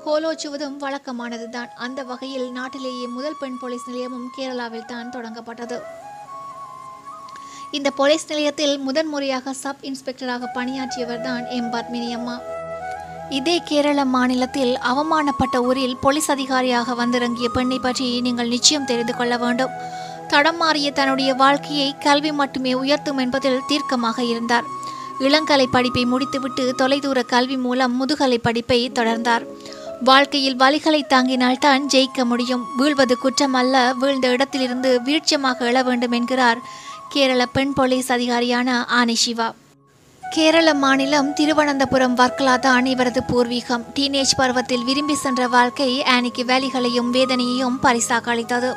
கோலோச்சுவதும் 0.07 0.77
வழக்கமானதுதான். 0.83 1.71
அந்த 1.85 2.01
வகையில் 2.11 2.49
நாட்டிலேயே 2.59 3.07
முதல் 3.15 3.39
பெண் 3.41 3.57
போலீஸ் 3.61 3.87
நிலையமும் 3.91 4.29
கேரளாவில் 4.37 4.91
தான் 4.93 5.13
தொடங்கப்பட்டது. 5.15 5.79
இந்த 7.77 7.89
போலீஸ் 7.91 8.29
நிலையத்தில் 8.29 8.75
முதன்முறையாக 8.79 9.55
சப் 9.63 9.83
இன்ஸ்பெக்டராக 9.89 10.51
பணியாற்றியவர் 10.59 11.25
தான் 11.29 11.45
எம். 11.57 11.73
பத்மினி 11.75 12.11
அம்மா 12.19 12.37
இதே 13.39 13.55
கேரள 13.69 14.01
மாநிலத்தில் 14.15 14.75
அவமானப்பட்ட 14.91 15.57
ஊரில் 15.69 15.97
போலீஸ் 16.05 16.31
அதிகாரியாக 16.35 16.95
வந்திறங்கிய 16.95 17.49
பெண்ணை 17.57 17.79
பற்றி 17.79 18.09
நீங்கள் 18.27 18.53
நிச்சயம் 18.55 18.89
தெரிந்து 18.91 19.15
கொள்ள 19.15 19.35
வேண்டும். 19.45 19.73
தடம் 20.33 20.61
மாறிய 20.63 20.89
தன்னுடைய 20.99 21.31
வாழ்க்கையை 21.43 21.89
கல்வி 22.07 22.33
மட்டுமே 22.41 22.75
உயர்த்தும் 22.83 23.21
என்பதில் 23.25 23.67
தீர்க்கமாக 23.71 24.19
இருந்தார். 24.33 24.69
இளங்கலை 25.27 25.67
படிப்பை 25.75 26.05
முடித்துவிட்டு 26.13 26.65
தொலைதூர 26.81 27.19
கல்வி 27.35 27.57
மூலம் 27.57 27.95
முதுகலை 28.01 28.39
படிப்பை 28.39 28.79
தொடர்ந்தார். 28.99 29.45
வாழ்க்கையில் 30.00 30.57
வலிகளை 30.57 31.03
தாங்கினால்தான் 31.07 31.87
ஜெயிக்க 31.93 32.25
முடியும். 32.25 32.65
வீழ்வது 32.76 33.17
குற்றம் 33.17 33.55
அல்ல 33.55 33.93
வீழ்ந்த 34.00 34.29
இடத்திலிருந்து 34.29 35.00
வீழ்ச்சியமாக 35.03 35.71
எழ 35.71 35.85
வேண்டும் 35.85 36.12
என்கிறார் 36.12 36.59
கேரள 37.09 37.47
பெண் 37.47 37.73
போலீஸ் 37.73 38.12
அதிகாரியான 38.12 38.85
ஆனி 38.85 39.15
சிவா. 39.15 39.55
கேரள 40.23 40.75
மாநிலம் 40.75 41.33
திருவனந்தபுரம் 41.33 42.17
வர்க்கலா 42.17 42.59
தான் 42.59 42.87
இவரது 42.87 43.23
பூர்வீகம். 43.29 43.85
டீனேஜ் 43.95 44.37
பருவத்தில் 44.37 44.85
விரும்பி 44.85 45.15
சென்ற 45.15 45.49
வாழ்க்கை 45.49 46.03
ஆனிக்கு 46.03 46.45
வேலிகளையும் 46.50 47.11
வேதனையையும் 47.12 47.79
பரிசாக 47.81 48.31
அளித்தது 48.31 48.75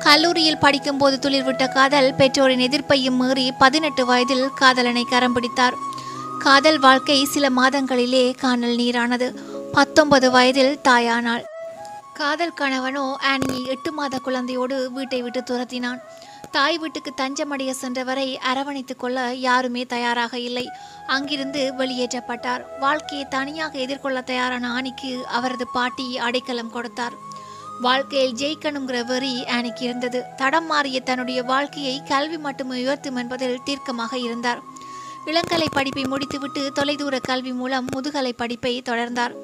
கல்லூரியில் 0.00 0.58
படிக்கும்போது 0.58 1.18
துளிர்விட்ட 1.22 1.68
காதல் 1.68 2.14
பெற்றோரின் 2.14 2.58
எதிர்ப்பையும் 2.58 3.16
மீறி 3.16 3.52
பதினெட்டு 3.52 4.06
வயதில் 4.06 4.48
காதலனை 4.54 5.04
கரம் 5.04 5.32
பிடித்தார். 5.32 5.74
காதல் 6.38 6.78
வாழ்க்கை 6.78 7.24
சில 7.24 7.48
மாதங்களிலே 7.48 8.34
காணல் 8.38 8.76
நீரானது. 8.76 9.56
பத்தொன்பது 9.72 10.30
வயதில் 10.30 10.78
தாயானாள். 10.84 11.44
காதல் 12.12 12.54
கணவனோ 12.60 13.16
ஆனியை 13.20 13.66
எட்டு 13.66 13.92
மாத 13.92 14.18
குழந்தையோடு 14.18 14.92
வீட்டை 14.92 15.22
விட்டு 15.22 15.40
துரத்தினான். 15.40 16.00
தாய் 16.50 16.78
வீட்டுக்கு 16.78 17.12
தஞ்சமடைய 17.16 17.70
சென்றவரை 17.70 18.38
அரவணைத்துக் 18.52 18.98
கொள்ள 18.98 19.34
யாருமே 19.34 19.86
தயாராக 19.86 20.38
இல்லை. 20.38 20.66
அங்கிருந்து 21.06 21.74
வெளியேற்றப்பட்டார். 21.78 22.64
வாழ்க்கையை 22.78 23.26
தனியாக 23.28 23.78
எதிர்கொள்ள 23.78 24.20
தயாரான 24.20 24.80
ஆனிக்கு 24.80 25.22
அவரது 25.22 25.68
பாட்டி 25.68 26.18
அடைக்கலம் 26.18 26.70
கொடுத்தார். 26.70 27.12
வாழ்க்கையில் 27.80 28.34
ஜெயிக்கணுங்கிற 28.34 29.04
வெறி 29.04 29.42
ஆனிக்கு 29.42 29.82
இருந்தது. 29.82 30.24
தடம் 30.36 30.66
மாறிய 30.66 31.00
தன்னுடைய 31.00 31.42
வாழ்க்கையை 31.42 32.02
கல்வி 32.08 32.38
மட்டும் 32.38 32.68
உயர்த்தும் 32.68 33.16
என்பதில் 33.16 33.62
தீர்க்கமாக 33.64 34.16
இருந்தார். 34.16 34.62
இளங்கலை 35.28 35.66
படிப்பை 35.72 36.04
முடித்துவிட்டு 36.04 36.72
தொலைதூர 36.72 37.18
கல்வி 37.18 37.52
மூலம் 37.52 37.86
முதுகலை 37.94 38.32
படிப்பை 38.32 38.82
தொடர்ந்தார். 38.82 39.34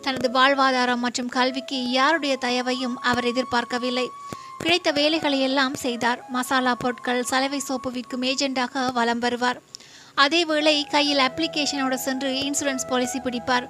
தனது 0.00 0.28
வாழ்வாதாரம் 0.30 1.02
மற்றும் 1.06 1.28
கல்விக்கு 1.28 1.90
யாருடைய 1.90 2.36
தயவையும் 2.36 3.00
அவர் 3.00 3.24
எதிர்பார்க்கவில்லை. 3.24 4.06
கிடைத்த 4.58 4.90
வேலைகளை 4.90 5.40
எல்லாம் 5.40 5.74
செய்தார். 5.74 6.24
மசாலா 6.28 6.74
பொருட்கள் 6.74 7.22
சலவை 7.22 7.58
சோப்பு 7.58 7.90
விற்கும் 7.90 8.22
ஏஜெண்டாக 8.22 8.92
வலம் 8.92 9.18
வருவார். 9.18 9.60
அதேவேளை 10.16 10.90
கையில் 10.90 11.18
அப்ளிகேஷனோடு 11.18 11.94
சென்று 11.94 12.30
இன்சூரன்ஸ் 12.30 12.88
பாலிசி 12.88 13.18
பிடிப்பார். 13.18 13.66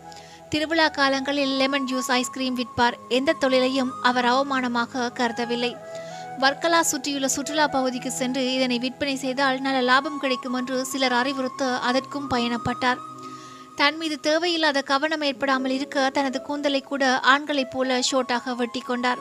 திருவிழா 0.48 0.88
காலங்களில் 0.88 1.56
லெமன் 1.56 1.88
ஜூஸ் 1.92 2.10
ஐஸ்கிரீம் 2.10 2.54
விற்பார். 2.54 2.96
எந்த 3.08 3.32
தொழிலையும் 3.32 3.92
அவர் 4.02 4.24
அவமானமாக 4.24 5.12
கருதவில்லை. 5.12 5.76
வர்க்கலா 6.40 6.80
சுற்றியுள்ள 6.80 7.28
சுற்றுலா 7.28 7.66
பகுதிக்கு 7.66 8.10
சென்று 8.10 8.54
இதனை 8.54 8.78
விற்பனை 8.78 9.16
செய்தால் 9.16 9.60
நல்ல 9.60 9.80
லாபம் 9.80 10.18
கிடைக்கும் 10.18 10.52
என்று 10.52 10.84
சிலர் 10.84 11.12
அறிவுறுத்த 11.12 11.78
அதற்கும் 11.78 12.30
பயணப்பட்டார். 12.30 12.96
தன் 13.76 13.96
மீது 13.96 14.20
தேவையில்லாத 14.20 14.82
கவனம் 14.82 15.20
ஏற்படாமல் 15.20 15.70
இருக்க 15.70 16.10
தனது 16.10 16.42
கூந்தலை 16.42 16.80
கூட 16.80 17.20
ஆண்களைப் 17.20 17.70
போல 17.70 17.98
ஷோட்டாக 17.98 18.56
வெட்டி 18.56 18.80
கொண்டார். 18.80 19.18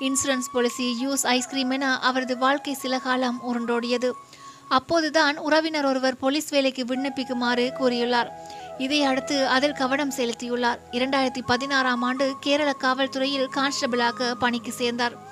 இன்சூரன்ஸ் 0.00 0.50
பாலிசி 0.52 1.06
யூஸ் 1.06 1.26
ஐஸ்கிரீம் 1.26 1.70
என 1.70 1.98
அவரது 1.98 2.38
வாழ்க்கை 2.38 2.74
சில 2.74 2.98
காலம் 2.98 3.40
உருண்டோடியது. 3.48 4.10
அப்போதுதான் 4.68 5.38
உறவினர் 5.38 5.84
ஒருவர் 5.84 6.16
போலீஸ் 6.16 6.48
வேலைக்கு 6.48 6.84
விண்ணப்பிக்குமாறு 6.84 7.72
கூறியுள்ளார். 7.80 8.28
இதை 8.78 9.02
அடுத்து 9.02 9.46
அதில் 9.46 9.72
கவனம் 9.72 10.12
செலுத்தியுள்ளார். 10.16 10.78
இரண்டாயிரத்தி 10.92 11.42
பதினாறாம் 11.46 12.02
ஆண்டு 12.02 12.34
கேரள 12.40 12.76
காவல்துறையில் 12.80 13.48
கான்ஸ்டபிளாக 13.54 14.32
பணிக்கு 14.32 14.72
சேர்ந்தார். 14.72 15.25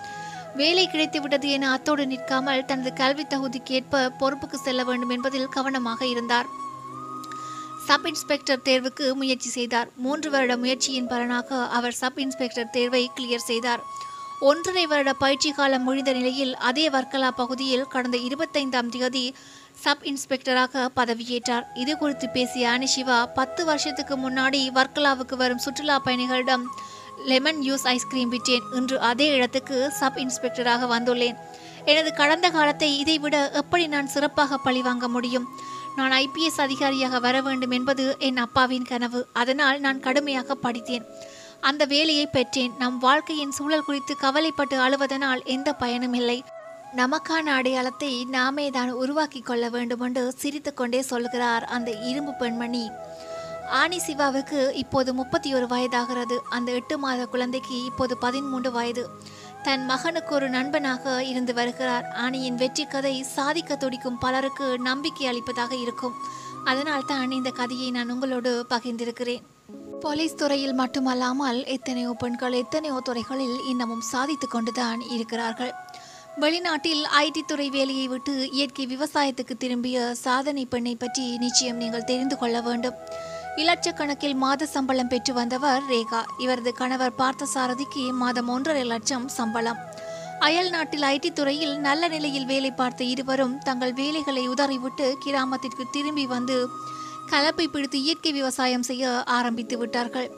வேலை 0.55 0.89
கிடைத்துவிட்டது 0.89 1.49
என 1.57 1.71
அத்தோடு 1.71 2.07
நிற்காமல் 2.07 2.65
தனது 2.65 2.93
கல்வி 2.93 3.25
தகுதிக்கேற்ப 3.25 4.03
பொறுப்புக்கு 4.21 4.59
செல்ல 4.67 4.85
வேண்டும் 4.85 5.15
என்பதில் 5.17 5.53
கவனமாக 5.57 6.07
இருந்தார். 6.07 6.49
சப் 7.87 8.07
இன்ஸ்பெக்டர் 8.07 8.65
தேர்வுக்கு 8.65 9.07
முயற்சி 9.15 9.49
செய்தார். 9.49 9.89
மூன்று 9.97 10.31
வருட 10.31 10.57
முயற்சியின் 10.57 11.07
பலனாக 11.07 11.69
அவர் 11.69 11.93
சப் 11.93 12.19
இன்ஸ்பெக்டர் 12.19 12.71
தேர்வை 12.71 13.11
கிளியர் 13.17 13.49
செய்தார். 13.51 13.83
ஒன்றரை 14.41 14.87
வருட 14.87 15.13
பயிற்சி 15.13 15.51
காலம் 15.53 15.83
முடிந்த 15.83 16.13
நிலையில் 16.13 16.57
அதே 16.69 16.87
வர்க்கலா 16.89 17.29
பகுதியில் 17.37 17.87
கடந்த 17.89 18.17
இருபத்தைந்தாம் 18.29 18.89
தேதி 18.89 19.35
சப் 19.85 20.03
இன்ஸ்பெக்டராக 20.03 20.89
பதவியேற்றார். 20.97 21.67
இது 21.75 21.93
குறித்து 21.97 22.29
பேசிய 22.29 22.69
அனிஷிவா 22.69 23.19
பத்து 23.35 23.65
வருஷத்துக்கு 23.65 24.17
முன்னாடி 24.17 24.61
வர்க்கலாவுக்கு 24.75 25.37
வரும் 25.37 25.59
சுற்றுலா 25.59 25.99
பயணிகளிடம் 26.07 26.67
லெமன் 27.25 27.61
யூஸ் 27.63 27.87
ஐஸ்கிரீம் 27.93 28.33
விற்றேன் 28.33 28.67
இன்று 28.73 28.97
அதே 29.11 29.27
இடத்துக்கு 29.37 29.77
சப் 29.91 30.17
இன்ஸ்பெக்டராக 30.17 30.89
வந்துள்ளேன். 30.95 31.39
எனது 31.85 32.11
கடந்த 32.15 32.51
காலத்தை 32.51 32.99
இதைவிட 32.99 33.51
எப்படி 33.53 33.87
நான் 33.87 34.07
சிறப்பாக 34.07 34.59
பழிவாங்க 34.59 35.09
முடியும்? 35.09 35.47
நான் 35.97 36.11
ஐபிஎஸ் 36.11 36.61
அதிகாரியாக 36.67 37.19
வர 37.19 37.37
வேண்டும் 37.41 37.71
என்பது 37.71 38.17
என் 38.19 38.37
அப்பாவின் 38.37 38.85
கனவு. 38.85 39.27
அதனால் 39.33 39.81
நான் 39.81 40.01
கடுமையாக 40.01 40.55
படித்தேன். 40.55 41.07
அந்த 41.61 41.85
வேலையை 41.85 42.27
பெற்றேன். 42.27 42.73
நம் 42.79 42.99
வாழ்க்கையின் 42.99 43.51
சூழல் 43.51 43.87
குறித்து 43.87 44.17
கவலைப்பட்டு 44.17 44.79
அழுவதனால் 44.87 45.45
எந்த 45.45 45.73
பயனும் 45.73 46.15
இல்லை. 46.15 46.39
நமக்கான 46.97 47.47
அடையாளத்தை 47.59 48.25
நாமே 48.25 48.71
தான் 48.71 48.91
உருவாக்கி 48.91 49.41
கொள்ள 49.41 49.69
வேண்டும் 49.69 50.01
என்று 50.01 50.33
சிரித்துக்கொண்டே 50.33 51.01
சொல்கிறார் 51.13 51.65
அந்த 51.65 51.91
இரும்பு 52.11 52.35
பெண்மணி. 52.35 52.85
ஆனி 53.71 53.99
சிவாவுக்கு 53.99 54.73
இப்போது 54.75 55.15
முப்பத்தி 55.15 55.55
ஒரு 55.55 55.67
வயதாகிறது. 55.67 56.37
அந்த 56.51 56.73
எட்டு 56.73 56.99
மாத 56.99 57.27
குழந்தைக்கு 57.27 57.85
இப்போது 57.85 58.19
பதிமூன்று 58.19 58.71
வயது. 58.71 59.05
தன் 59.63 59.85
மகனுக்கு 59.87 60.35
ஒரு 60.35 60.49
நண்பனாக 60.49 61.25
இருந்து 61.25 61.55
வருகிறார். 61.55 62.07
ஆனியின் 62.25 62.55
வெற்றி 62.55 62.85
கதை 62.85 63.23
சாதிக்க 63.23 63.77
துடிக்கும் 63.77 64.19
பலருக்கு 64.19 64.79
நம்பிக்கை 64.79 65.27
அளிப்பதாக 65.27 65.75
இருக்கும். 65.77 66.15
அதனால் 66.65 67.07
தான் 67.07 67.31
இந்த 67.31 67.51
கதையை 67.51 67.91
நான் 67.91 68.11
உங்களோடு 68.11 68.67
பகிர்ந்திருக்கிறேன். 68.71 69.43
போலீஸ் 70.01 70.35
துறையில் 70.35 70.75
மட்டுமல்லாமல் 70.75 71.65
எத்தனையோ 71.65 72.11
பெண்கள் 72.23 72.53
எத்தனையோ 72.53 73.01
துறைகளில் 73.01 73.59
இன்னமும் 73.67 74.01
சாதித்து 74.01 74.49
கொண்டுதான் 74.49 75.01
இருக்கிறார்கள். 75.01 75.73
வெளிநாட்டில் 76.37 77.03
ஐடி 77.13 77.41
துறை 77.47 77.71
வேலையை 77.71 78.09
விட்டு 78.09 78.51
இயற்கை 78.51 78.87
விவசாயத்துக்கு 78.87 79.55
திரும்பிய 79.57 80.15
சாதனை 80.15 80.65
பெண்ணை 80.67 80.95
பற்றி 80.95 81.39
நிச்சயம் 81.39 81.77
நீங்கள் 81.77 82.05
தெரிந்து 82.05 82.39
கொள்ள 82.39 82.61
வேண்டும். 82.61 82.95
இலட்சக்கணக்கில் 83.57 84.35
மாத 84.35 84.67
சம்பளம் 84.67 85.09
பெற்று 85.09 85.33
வந்தவர் 85.35 85.83
ரேகா. 85.91 86.21
இவரது 86.39 86.73
கணவர் 86.73 87.13
பார்த்தசாரதிக்கு 87.19 88.13
மாதம் 88.13 88.49
ஒன்றரை 88.49 88.85
லட்சம் 88.85 89.29
சம்பளம். 89.29 89.79
அயல் 90.39 90.71
நாட்டில் 90.71 91.03
ஐடி 91.03 91.33
துறையில் 91.33 91.79
நல்ல 91.79 92.09
நிலையில் 92.09 92.45
வேலை 92.45 92.71
பார்த்த 92.71 93.05
இருவரும் 93.05 93.59
தங்கள் 93.59 93.93
வேலைகளை 93.93 94.49
உதறிவிட்டு 94.49 95.17
கிராமத்திற்கு 95.25 95.87
திரும்பி 95.91 96.27
வந்து 96.27 96.69
கலப்பை 97.31 97.67
பிடித்து 97.67 98.03
இயற்கை 98.03 98.33
விவசாயம் 98.33 98.83
செய்ய 98.83 99.23
ஆரம்பித்து 99.23 99.79
விட்டார்கள். 99.79 100.29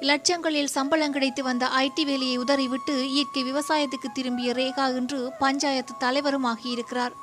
லட்சங்களில் 0.00 0.74
சம்பளம் 0.76 1.12
கிடைத்து 1.12 1.42
வந்த 1.42 1.68
ஐடி 1.76 2.04
வேலையை 2.04 2.36
உதறிவிட்டு 2.36 2.94
இயற்கை 3.08 3.42
விவசாயத்துக்கு 3.52 4.10
திரும்பிய 4.12 4.52
ரேகா 4.52 4.86
இன்று 4.96 5.32
பஞ்சாயத்து 5.38 5.94
தலைவரும் 5.98 6.44
ஆகியிருக்கிறார் 6.44 7.16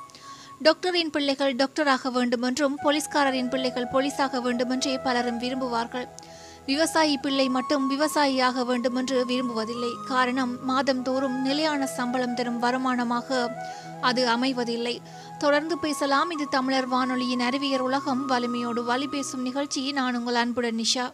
டாக்டரின் 0.60 1.10
பிள்ளைகள் 1.10 1.56
டாக்டராக 1.56 2.12
வேண்டுமென்றும் 2.12 2.78
போலீஸ்காரரின் 2.84 3.50
பிள்ளைகள் 3.50 3.88
போலீஸாக 3.94 4.42
வேண்டுமென்றே 4.42 4.98
பலரும் 4.98 5.40
விரும்புவார்கள். 5.40 6.08
விவசாயி 6.66 7.18
பிள்ளை 7.18 7.50
மட்டும் 7.50 7.92
விவசாயியாக 7.92 8.66
வேண்டுமென்று 8.66 9.26
விரும்புவதில்லை. 9.26 9.92
காரணம் 10.08 10.66
மாதந்தோறும் 10.66 11.42
நிலையான 11.42 11.86
சம்பளம் 11.86 12.34
தரும் 12.34 12.62
வருமானமாக 12.62 13.50
அது 14.02 14.28
அமைவதில்லை. 14.28 14.98
தொடர்ந்து 15.38 15.78
பேசலாம். 15.78 16.32
இது 16.32 16.48
தமிழர் 16.48 16.88
வானொலியின் 16.88 17.40
அறிவியர் 17.40 17.82
உலகம். 17.82 18.26
வலிமையோடு 18.26 18.84
வலி 18.84 19.08
பேசும் 19.08 19.42
நிகழ்ச்சி. 19.42 19.92
நான் 19.92 20.16
உங்கள் 20.16 20.36
அன்புடன் 20.36 20.76
நிஷா. 20.76 21.14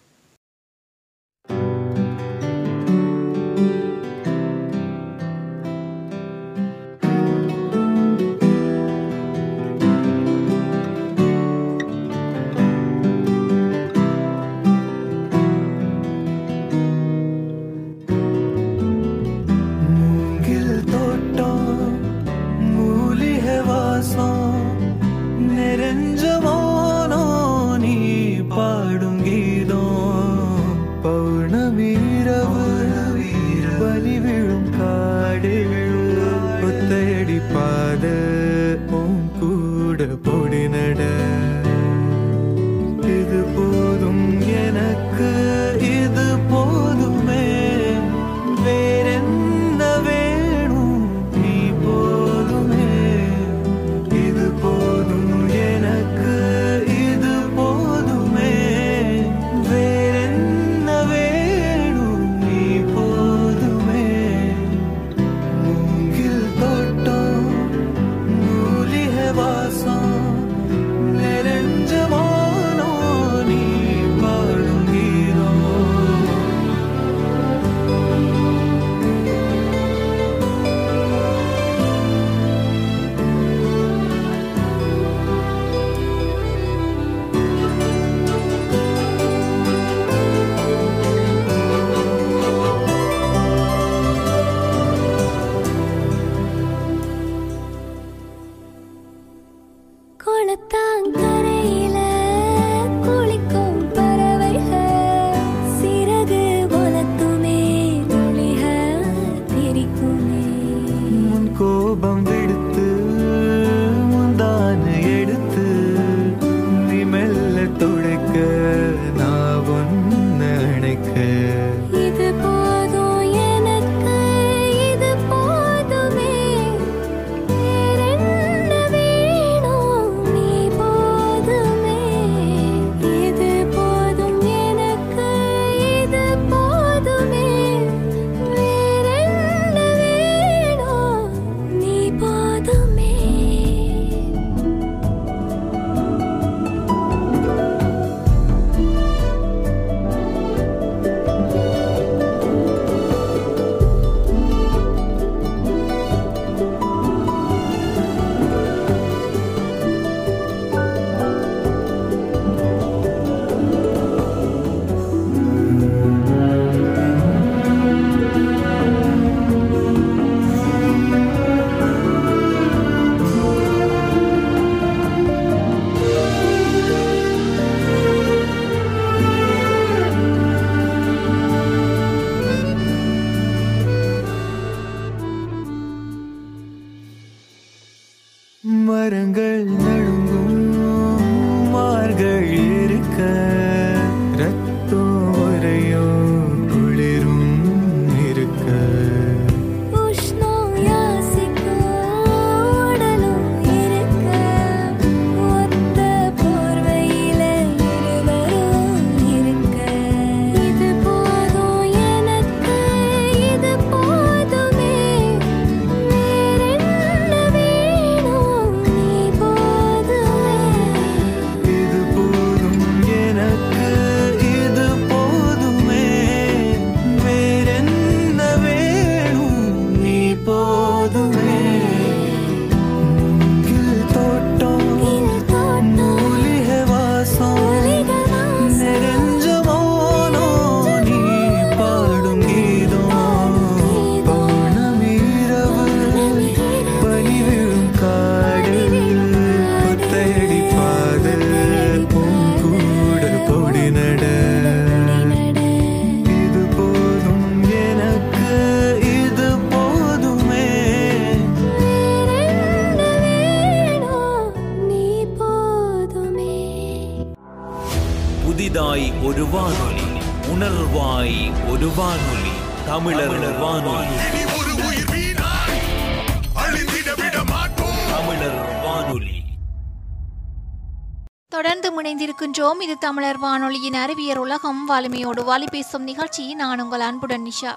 தமிழர் 283.04 283.38
வானொலியின் 283.38 283.94
அறிவியர் 283.94 284.38
உலகம் 284.38 284.86
வலிமையோடு 284.86 285.44
வழி 285.44 285.66
பேசும் 285.72 286.04
நிகழ்ச்சி. 286.04 286.54
நான் 286.54 286.80
உங்கள் 286.80 287.00
அன்புடன் 287.00 287.46
நிஷா. 287.46 287.72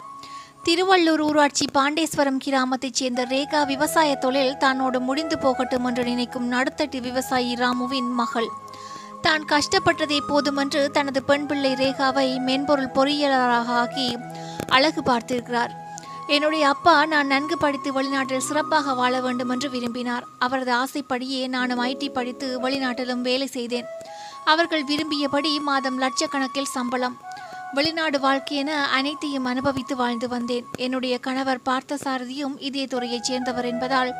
திருவள்ளூர் 0.64 1.20
ஊராட்சி 1.20 1.64
பாண்டேஸ்வரம் 1.74 2.38
கிராமத்தைச் 2.44 2.92
சேர்ந்த 2.92 3.24
ரேகா 3.24 3.66
விவசாய 3.66 4.14
தொழில் 4.14 4.56
தன்னோடு 4.56 5.00
முடிந்து 5.00 5.38
போகட்டும் 5.38 5.84
என்று 5.84 6.04
நினைக்கும் 6.04 6.52
நடுத்தட்டு 6.52 7.00
விவசாயி 7.00 7.54
ராமுவின் 7.54 8.10
மகள். 8.10 8.48
தான் 9.20 9.44
கஷ்டப்பட்டதே 9.48 10.18
போதுமென்று 10.28 10.90
தனது 10.90 11.22
பெண் 11.22 11.46
பிள்ளை 11.46 11.72
ரேகாவை 11.72 12.38
மென்பொருள் 12.38 12.94
பொறியியலாளராக 12.94 13.66
ஆக்கி 13.66 14.18
அழகு 14.68 15.02
பார்த்திருக்கிறார். 15.02 15.70
என்னுடைய 16.26 16.68
அப்பா 16.68 17.06
நான் 17.06 17.26
நன்கு 17.26 17.58
படித்து 17.58 17.92
வெளிநாட்டில் 17.92 18.46
சிறப்பாக 18.48 18.94
வாழ 18.94 19.20
வேண்டும் 19.20 19.48
என்று 19.48 19.70
விரும்பினார். 19.70 20.24
அவரது 20.38 20.72
ஆசைப்படியே 20.72 21.46
நானும் 21.46 21.84
ஐடி 21.84 22.12
படித்து 22.12 22.60
வெளிநாட்டிலும் 22.62 23.20
வேலை 23.20 23.46
செய்தேன். 23.46 23.84
அவர்கள் 24.46 24.84
விரும்பியபடி 24.84 25.60
மாதம் 25.60 26.00
லட்சக்கணக்கில் 26.00 26.74
சம்பளம். 26.76 27.16
வெளிநாடு 27.72 28.20
வாழ்க்கை 28.20 28.56
என 28.56 28.86
அனைத்தையும் 28.86 29.44
அனுபவித்து 29.44 29.96
வாழ்ந்து 29.96 30.28
வந்தேன். 30.28 30.66
என்னுடைய 30.76 31.18
கணவர் 31.18 31.60
பார்த்தசாரதியும் 31.66 32.54
இதே 32.58 32.84
துறையைச் 32.84 33.24
சேர்ந்தவர் 33.24 33.64
என்பதால் 33.64 34.14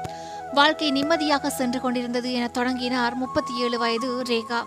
வாழ்க்கை 0.55 0.91
நிம்மதியாக 0.91 1.51
சென்று 1.51 1.81
கொண்டிருந்தது 1.81 2.33
என 2.33 2.49
தொடங்கினார் 2.49 3.15
முப்பத்தி 3.15 3.55
ஏழு 3.57 3.79
வயது 3.79 4.23
ரேகா. 4.23 4.61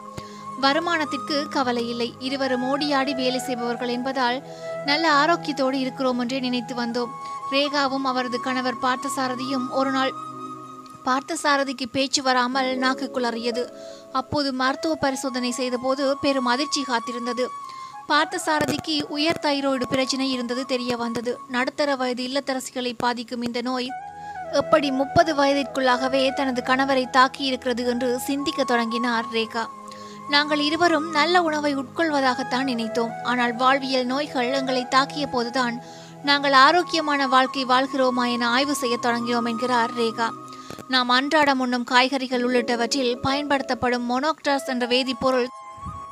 வருமானத்திற்கு 0.61 1.49
கவலை 1.49 1.89
இல்லை. 1.89 2.15
இருவரும் 2.19 2.63
ஓடியாடி 2.63 3.15
வேலை 3.15 3.39
செய்பவர்கள் 3.39 3.87
என்பதால் 3.87 4.43
நல்ல 4.85 5.13
ஆரோக்கியத்தோடு 5.13 5.73
இருக்கிறோம் 5.73 6.19
என்றே 6.19 6.39
நினைத்து 6.39 6.75
வந்தோம். 6.75 7.09
ரேகாவும் 7.51 8.07
அவரது 8.11 8.39
கணவர் 8.39 8.81
பார்த்தசாரதியும் 8.81 9.69
ஒரு 9.69 9.91
நாள் 9.91 10.13
பார்த்தசாரதிக்கு 11.09 11.85
பேச்சு 11.95 12.21
வராமல் 12.27 12.69
நாக்கு 12.83 13.07
குளறியது 13.15 13.63
அப்போது 14.19 14.49
மருத்துவ 14.61 14.95
பரிசோதனை 15.05 15.51
செய்தபோது 15.59 16.05
பெரும் 16.23 16.51
அதிர்ச்சி 16.53 16.81
காத்திருந்தது. 16.83 17.45
பார்த்தசாரதிக்கு 18.11 18.93
உயர் 19.15 19.41
தைராய்டு 19.45 19.85
பிரச்சனை 19.93 20.27
இருந்தது 20.35 20.61
தெரிய 20.73 20.91
வந்தது. 21.01 21.31
நடுத்தர 21.55 21.95
வயது 22.01 22.23
இல்லத்தரசிகளை 22.29 22.93
பாதிக்கும் 23.03 23.43
இந்த 23.47 23.61
நோய் 23.67 23.89
எப்படி 24.61 24.87
முப்பது 24.99 25.31
வயதிற்குள்ளாகவே 25.39 26.21
தனது 26.37 26.61
கணவரை 26.69 27.03
தாக்கி 27.17 27.43
இருக்கிறது 27.49 27.83
என்று 27.91 28.09
சிந்திக்க 28.27 28.63
தொடங்கினார் 28.63 29.27
ரேகா. 29.35 29.63
நாங்கள் 30.33 30.61
இருவரும் 30.67 31.07
நல்ல 31.17 31.35
உணவை 31.47 31.71
உட்கொள்வதாகத்தான் 31.81 32.69
நினைத்தோம். 32.71 33.13
ஆனால் 33.31 33.53
வாழ்வியல் 33.61 34.09
நோய்கள் 34.11 34.51
எங்களை 34.59 34.83
தாக்கிய 34.95 35.25
போதுதான் 35.35 35.77
நாங்கள் 36.29 36.55
ஆரோக்கியமான 36.65 37.27
வாழ்க்கை 37.33 37.65
வாழ்கிறோமா 37.73 38.25
என 38.35 38.47
ஆய்வு 38.55 38.75
செய்ய 38.81 38.95
தொடங்கினோம் 39.05 39.49
என்கிறார் 39.51 39.93
ரேகா. 40.01 40.29
நாம் 40.93 41.09
அன்றாடம் 41.09 41.59
உண்ணும் 41.59 41.83
காய்கறிகள் 41.83 42.43
உள்ளிட்டவற்றில் 42.43 43.15
பயன்படுத்தப்படும் 43.21 44.05
மொனோக்டாஸ் 44.09 44.65
என்ற 44.65 44.85
வேதிப்பொருள் 44.87 45.45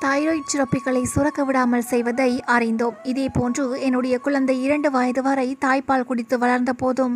தைராய்டு 0.05 0.51
சுரப்பிகளை 0.53 1.01
சுரக்க 1.03 1.43
விடாமல் 1.43 1.81
செய்வதை 1.81 2.43
அறிந்தோம். 2.45 2.97
இதே 3.03 3.29
போன்று 3.29 3.81
என்னுடைய 3.81 4.19
குழந்தை 4.19 4.55
இரண்டு 4.63 4.91
வயது 4.91 5.21
வரை 5.21 5.57
தாய்ப்பால் 5.65 6.05
குடித்து 6.05 6.37
வளர்ந்த 6.37 6.73
போதும் 6.73 7.15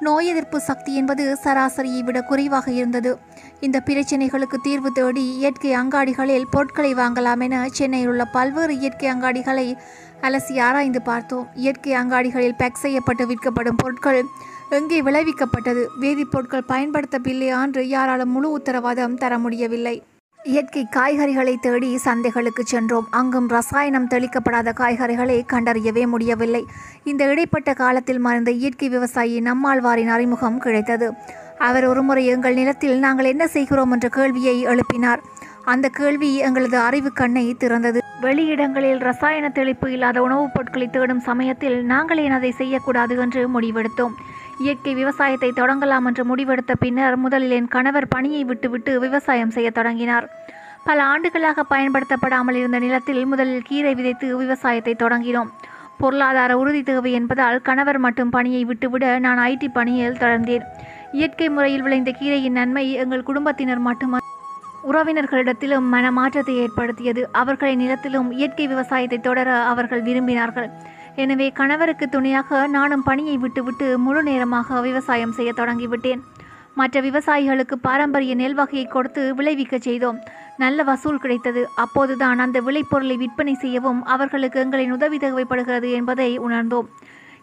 நோய் 0.00 0.26
எதிர்ப்பு 0.26 0.60
சக்தி 0.60 0.94
என்பது 0.94 1.24
சராசரியை 1.44 2.02
விட 2.02 2.20
குறைவாக 2.22 2.70
இருந்தது. 2.70 3.18
இந்த 3.60 3.82
பிரச்சனைகளுக்கு 3.86 4.58
தீர்வு 4.62 4.92
தேடி 4.92 5.24
இயற்கை 5.36 5.72
அங்காடிகளில் 5.76 6.50
பொருட்களை 6.50 6.94
வாங்கலாம் 6.94 7.40
என 7.40 7.68
சென்னையில் 7.72 8.08
உள்ள 8.08 8.24
பல்வேறு 8.24 8.78
இயற்கை 8.78 9.08
அங்காடிகளை 9.10 9.66
அலசி 10.22 10.60
ஆராய்ந்து 10.60 11.02
பார்த்தோம். 11.02 11.48
இயற்கை 11.54 11.92
அங்காடிகளில் 11.94 12.56
பேக் 12.56 12.82
செய்யப்பட்டு 12.84 13.26
விற்கப்படும் 13.26 13.76
பொருட்கள் 13.76 14.22
எங்கே 14.68 15.02
விளைவிக்கப்பட்டது? 15.02 15.82
வேதிப்பொருட்கள் 16.00 16.68
பயன்படுத்தவில்லை 16.68 17.62
என்று 17.62 17.88
யாராலும் 17.88 18.30
முழு 18.30 18.50
உத்தரவாதம் 18.50 19.16
தர 19.16 19.38
முடியவில்லை. 19.38 20.02
இயற்கை 20.44 20.86
காய்கறிகளை 20.96 21.54
தேடி 21.60 21.96
சந்தைகளுக்கு 21.96 22.62
சென்றோம். 22.64 23.06
அங்கும் 23.10 23.48
ரசாயனம் 23.48 24.08
தெளிக்கப்படாத 24.08 24.72
காய்கறிகளை 24.72 25.38
கண்டறியவே 25.52 26.06
முடியவில்லை. 26.06 26.66
இந்த 27.04 27.24
இடைப்பட்ட 27.24 27.72
காலத்தில் 27.74 28.18
மறைந்த 28.18 28.50
இயற்கை 28.50 28.88
விவசாயி 28.88 29.40
நம்மாழ்வாரின் 29.40 30.08
அறிமுகம் 30.08 30.58
கிடைத்தது. 30.58 31.12
அவர் 31.58 31.86
ஒருமுறை 31.86 32.26
எங்கள் 32.26 32.54
நிலத்தில் 32.54 32.98
நாங்கள் 32.98 33.24
என்ன 33.24 33.46
செய்கிறோம் 33.46 33.90
என்ற 33.90 34.08
கேள்வியை 34.08 34.66
எழுப்பினார். 34.66 35.20
அந்த 35.64 35.88
கேள்வி 35.88 36.36
எங்களது 36.36 36.78
அறிவு 36.78 37.12
கண்ணை 37.12 37.56
திறந்தது. 37.58 37.98
வெளியிடங்களில் 38.22 38.98
ரசாயன 38.98 39.48
தெளிப்பு 39.48 39.92
இல்லாத 39.92 40.22
உணவுப் 40.22 40.50
பொருட்களை 40.54 40.90
தேடும் 40.90 41.20
சமயத்தில் 41.20 41.84
நாங்கள் 41.84 42.18
ஏன் 42.18 42.30
அதை 42.30 42.50
செய்யக்கூடாது 42.50 43.16
என்று 43.16 43.60
முடிவெடுத்தோம். 43.60 44.12
இயற்கை 44.58 44.94
விவசாயத்தை 44.94 45.52
தொடங்கலாம் 45.56 46.04
என்று 46.04 46.36
முடிவெடுத்த 46.36 46.74
பின்னர் 46.78 47.16
முதலில் 47.16 47.50
என் 47.50 47.68
கணவர் 47.68 48.08
பணியை 48.08 48.44
விட்டுவிட்டு 48.44 49.00
விவசாயம் 49.00 49.50
செய்ய 49.50 49.70
தொடங்கினார். 49.70 50.28
பல 50.84 51.04
ஆண்டுகளாக 51.04 51.62
பயன்படுத்தப்படாமல் 51.62 52.54
இருந்த 52.54 52.78
நிலத்தில் 52.78 53.26
முதலில் 53.26 53.62
கீரை 53.62 53.94
விதைத்து 53.94 54.36
விவசாயத்தை 54.36 54.96
தொடங்கினோம். 54.98 55.48
பொருளாதார 55.98 56.58
உறுதி 56.58 56.82
தேவை 56.82 57.12
என்பதால் 57.12 57.62
கணவர் 57.62 57.98
மட்டும் 57.98 58.30
பணியை 58.30 58.64
விட்டுவிட 58.64 59.18
நான் 59.18 59.38
ஐடி 59.38 59.68
பணியில் 59.72 60.12
தொடர்ந்தேன். 60.12 60.62
இயற்கை 61.12 61.48
முறையில் 61.48 61.82
விளைந்த 61.82 62.10
கீரையின் 62.10 62.50
நன்மை 62.50 62.92
எங்கள் 62.92 63.22
குடும்பத்தினர் 63.22 63.78
மட்டுமல்ல 63.78 64.29
உறவினர்களிடத்திலும் 64.88 65.86
மனமாற்றத்தை 65.94 66.54
ஏற்படுத்தியது. 66.64 67.22
அவர்களின் 67.40 67.82
நிலத்திலும் 67.84 68.28
இயற்கை 68.38 68.66
விவசாயத்தை 68.72 69.18
தொடர 69.28 69.48
அவர்கள் 69.72 70.02
விரும்பினார்கள். 70.08 70.68
எனவே 71.22 71.46
கணவருக்கு 71.60 72.06
துணையாக 72.08 72.66
நானும் 72.76 73.06
பணியை 73.08 73.36
விட்டுவிட்டு 73.44 73.86
முழு 74.04 74.22
நேரமாக 74.28 74.80
விவசாயம் 74.88 75.36
செய்ய 75.38 75.52
தொடங்கிவிட்டேன். 75.60 76.22
மற்ற 76.80 76.96
விவசாயிகளுக்கு 77.06 77.76
பாரம்பரிய 77.86 78.34
நெல் 78.40 78.58
வகையை 78.60 78.86
கொடுத்து 78.86 79.22
விளைவிக்க 79.38 79.78
செய்தோம். 79.88 80.18
நல்ல 80.62 80.82
வசூல் 80.90 81.22
கிடைத்தது. 81.22 81.62
அப்போதுதான் 81.84 82.38
அந்த 82.44 82.58
விளைபொருளை 82.66 83.16
விற்பனை 83.22 83.54
செய்யவும் 83.64 84.00
அவர்களுக்கு 84.14 84.58
எங்களின் 84.64 84.94
உதவி 84.96 85.18
தேவைப்படுகிறது 85.24 85.90
என்பதை 85.98 86.30
உணர்ந்தோம். 86.46 86.88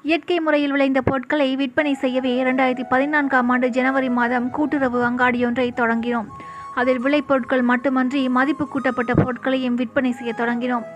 இயற்கை 0.07 0.37
முறையில் 0.39 0.73
விளைந்த 0.75 0.99
பொருட்களை 1.01 1.47
விற்பனை 1.61 1.93
செய்யவே 2.03 2.31
இரண்டாயிரத்தி 2.43 2.85
பதினான்காம் 2.91 3.49
ஆண்டு 3.53 3.67
ஜனவரி 3.77 4.09
மாதம் 4.19 4.47
கூட்டுறவு 4.57 4.99
அங்காடியொன்றை 5.09 5.67
தொடங்கினோம். 5.81 6.29
அதில் 6.79 7.03
விளைபொருட்கள் 7.05 7.63
மட்டுமன்றி 7.71 8.21
மதிப்பு 8.37 8.65
கூட்டப்பட்ட 8.67 9.11
பொருட்களையும் 9.23 9.77
விற்பனை 9.81 10.11
செய்ய 10.19 10.33
தொடங்கினோம். 10.37 10.87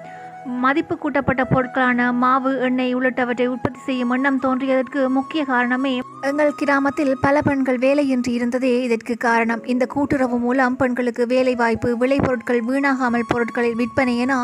மதிப்பு 0.63 0.93
கூட்டப்பட்ட 1.01 1.41
பொருட்களான 1.51 2.05
மாவு 2.21 2.51
எண்ணெய் 2.67 2.95
உள்ளிட்டவற்றை 2.97 3.45
உற்பத்தி 3.53 3.79
செய்யும் 3.87 4.13
எண்ணம் 4.15 4.39
தோன்றியதற்கு 4.45 5.01
முக்கிய 5.17 5.41
காரணமே 5.51 5.91
எங்கள் 6.29 6.57
கிராமத்தில் 6.61 7.13
பல 7.25 7.41
பெண்கள் 7.47 7.79
வேலையின்றி 7.85 8.31
இருந்ததே 8.39 8.73
இதற்கு 8.87 9.15
காரணம். 9.27 9.61
இந்த 9.73 9.85
கூட்டுறவு 9.85 10.39
மூலம் 10.45 10.77
பெண்களுக்கு 10.81 11.25
வேலை 11.33 11.55
வாய்ப்பு 11.61 11.91
விளைபொருட்கள் 12.03 12.61
வீணாகாமல் 12.69 13.29
பொருட்களில் 13.33 13.79
விற்பனை 13.81 14.15
என 14.25 14.35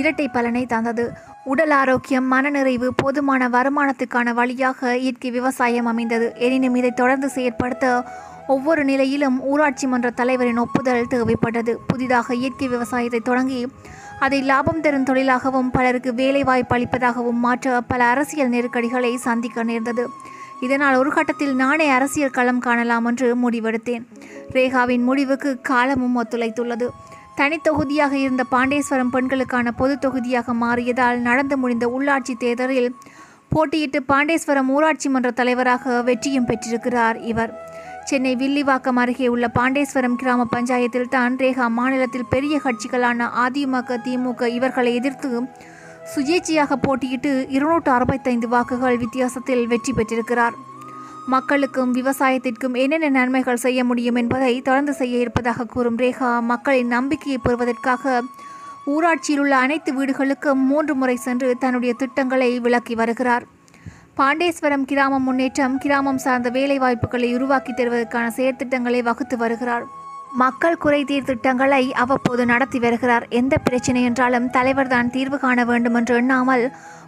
இரட்டை 0.00 0.28
பலனை 0.28 0.66
தந்தது. 0.66 1.04
உடல் 1.52 1.74
ஆரோக்கியம் 1.80 2.30
மனநிறைவு 2.34 2.88
போதுமான 3.02 3.48
வருமானத்துக்கான 3.56 4.32
வழியாக 4.40 4.96
இயற்கை 5.04 5.30
விவசாயம் 5.30 5.90
அமைந்தது. 5.92 6.28
எனினும் 6.46 6.78
இதை 6.80 6.92
தொடர்ந்து 7.02 7.30
செயற்படுத்த 7.36 7.92
ஒவ்வொரு 8.46 8.84
நிலையிலும் 8.84 9.42
ஊராட்சி 9.42 9.86
மன்ற 9.86 10.10
தலைவரின் 10.10 10.58
ஒப்புதல் 10.58 11.06
தேவைப்பட்டது. 11.10 11.76
புதிதாக 11.86 12.34
இயற்கை 12.34 12.68
விவசாயத்தை 12.68 13.20
தொடங்கி 13.20 13.68
அதை 14.20 14.42
லாபம் 14.42 14.80
தரும் 14.80 15.04
தொழிலாகவும் 15.04 15.70
பலருக்கு 15.70 16.14
வேலைவாய்ப்பு 16.14 16.76
அளிப்பதாகவும் 16.76 17.40
மாற்ற 17.46 17.80
பல 17.80 18.04
அரசியல் 18.04 18.48
நெருக்கடிகளை 18.48 19.16
சந்திக்க 19.16 19.62
நேர்ந்தது. 19.62 20.08
இதனால் 20.60 20.94
ஒரு 20.94 21.10
கட்டத்தில் 21.10 21.54
நானே 21.54 21.88
அரசியல் 21.88 22.30
களம் 22.30 22.58
காணலாம் 22.58 23.04
என்று 23.04 23.36
முடிவெடுத்தேன். 23.36 24.04
ரேகாவின் 24.52 25.02
முடிவுக்கு 25.02 25.60
காலமும் 25.60 26.22
ஒத்துழைத்துள்ளது. 26.22 26.88
தனித்தொகுதியாக 27.36 28.12
இருந்த 28.12 28.44
பாண்டேஸ்வரம் 28.50 29.10
பெண்களுக்கான 29.10 29.70
பொது 29.70 29.98
தொகுதியாக 29.98 30.54
மாறியதால் 30.54 31.16
நடந்து 31.18 31.56
முடிந்த 31.56 31.86
உள்ளாட்சி 31.86 32.34
தேர்தலில் 32.38 32.94
போட்டியிட்டு 33.48 34.00
பாண்டேஸ்வரம் 34.08 34.70
ஊராட்சி 34.70 35.08
மன்ற 35.08 35.30
தலைவராக 35.30 36.02
வெற்றியும் 36.02 36.44
பெற்றிருக்கிறார் 36.44 37.20
இவர். 37.20 37.63
சென்னை 38.08 38.32
வில்லிவாக்கம் 38.36 38.98
அருகே 39.02 39.26
உள்ள 39.28 39.46
பாண்டேஸ்வரம் 39.54 40.16
கிராம 40.20 40.42
பஞ்சாயத்தில் 40.54 41.12
தான் 41.14 41.36
ரேகா 41.42 41.66
மாநிலத்தில் 41.76 42.26
பெரிய 42.28 42.54
கட்சிகளான 42.64 43.28
அதிமுக 43.44 43.96
திமுக 44.06 44.48
இவர்களை 44.56 44.90
எதிர்த்து 44.94 45.30
சுயேட்சையாக 46.14 46.76
போட்டியிட்டு 46.86 47.32
இருநூற்று 47.56 47.90
அறுபத்தைந்து 47.92 48.48
வாக்குகள் 48.48 48.96
வித்தியாசத்தில் 48.96 49.64
வெற்றி 49.66 49.92
பெற்றிருக்கிறார். 49.92 50.56
மக்களுக்கும் 51.34 51.94
விவசாயத்திற்கும் 51.98 52.76
என்னென்ன 52.82 53.08
நன்மைகள் 53.08 53.62
செய்ய 53.64 53.80
முடியும் 53.84 54.20
என்பதை 54.22 54.52
தொடர்ந்து 54.60 54.94
செய்ய 55.00 55.24
இருப்பதாக 55.24 55.68
கூறும் 55.74 55.98
ரேகா 56.04 56.32
மக்களின் 56.52 56.94
நம்பிக்கையை 56.96 57.38
பெறுவதற்காக 57.42 58.22
ஊராட்சியில் 58.94 59.42
உள்ள 59.44 59.54
அனைத்து 59.64 59.90
வீடுகளுக்கும் 59.98 60.62
மூன்று 60.70 60.94
முறை 60.94 61.16
சென்று 61.26 61.50
தன்னுடைய 61.58 61.94
திட்டங்களை 62.02 62.50
விளக்கி 62.60 62.94
வருகிறார். 62.94 63.46
பாண்டேஸ்வரம் 64.18 64.84
கிராம 64.90 65.14
முன்னேற்றம் 65.18 65.76
கிராமம் 65.82 66.20
சார்ந்த 66.24 66.48
வேலை 66.56 66.74
வாய்ப்புகளை 66.82 67.28
உருவாக்கி 67.36 67.72
தருவதற்கான 67.72 68.26
செயற்திட்டங்களை 68.36 69.00
வகுத்து 69.08 69.36
வருகிறார். 69.36 69.84
மக்கள் 70.42 70.78
குறைதீர் 70.84 71.26
திட்டங்களை 71.30 71.80
அவ்வப்போது 72.02 72.42
நடத்தி 72.52 72.78
வருகிறார். 72.84 73.24
எந்த 73.40 73.54
பிரச்சனை 73.66 74.02
என்றாலும் 74.10 74.46
தலைவர் 74.56 74.92
தான் 74.94 75.10
தீர்வு 75.10 75.38
காண 75.38 75.64
வேண்டும் 75.70 75.96
என்று 76.00 76.14
எண்ணாமல் 76.20 76.64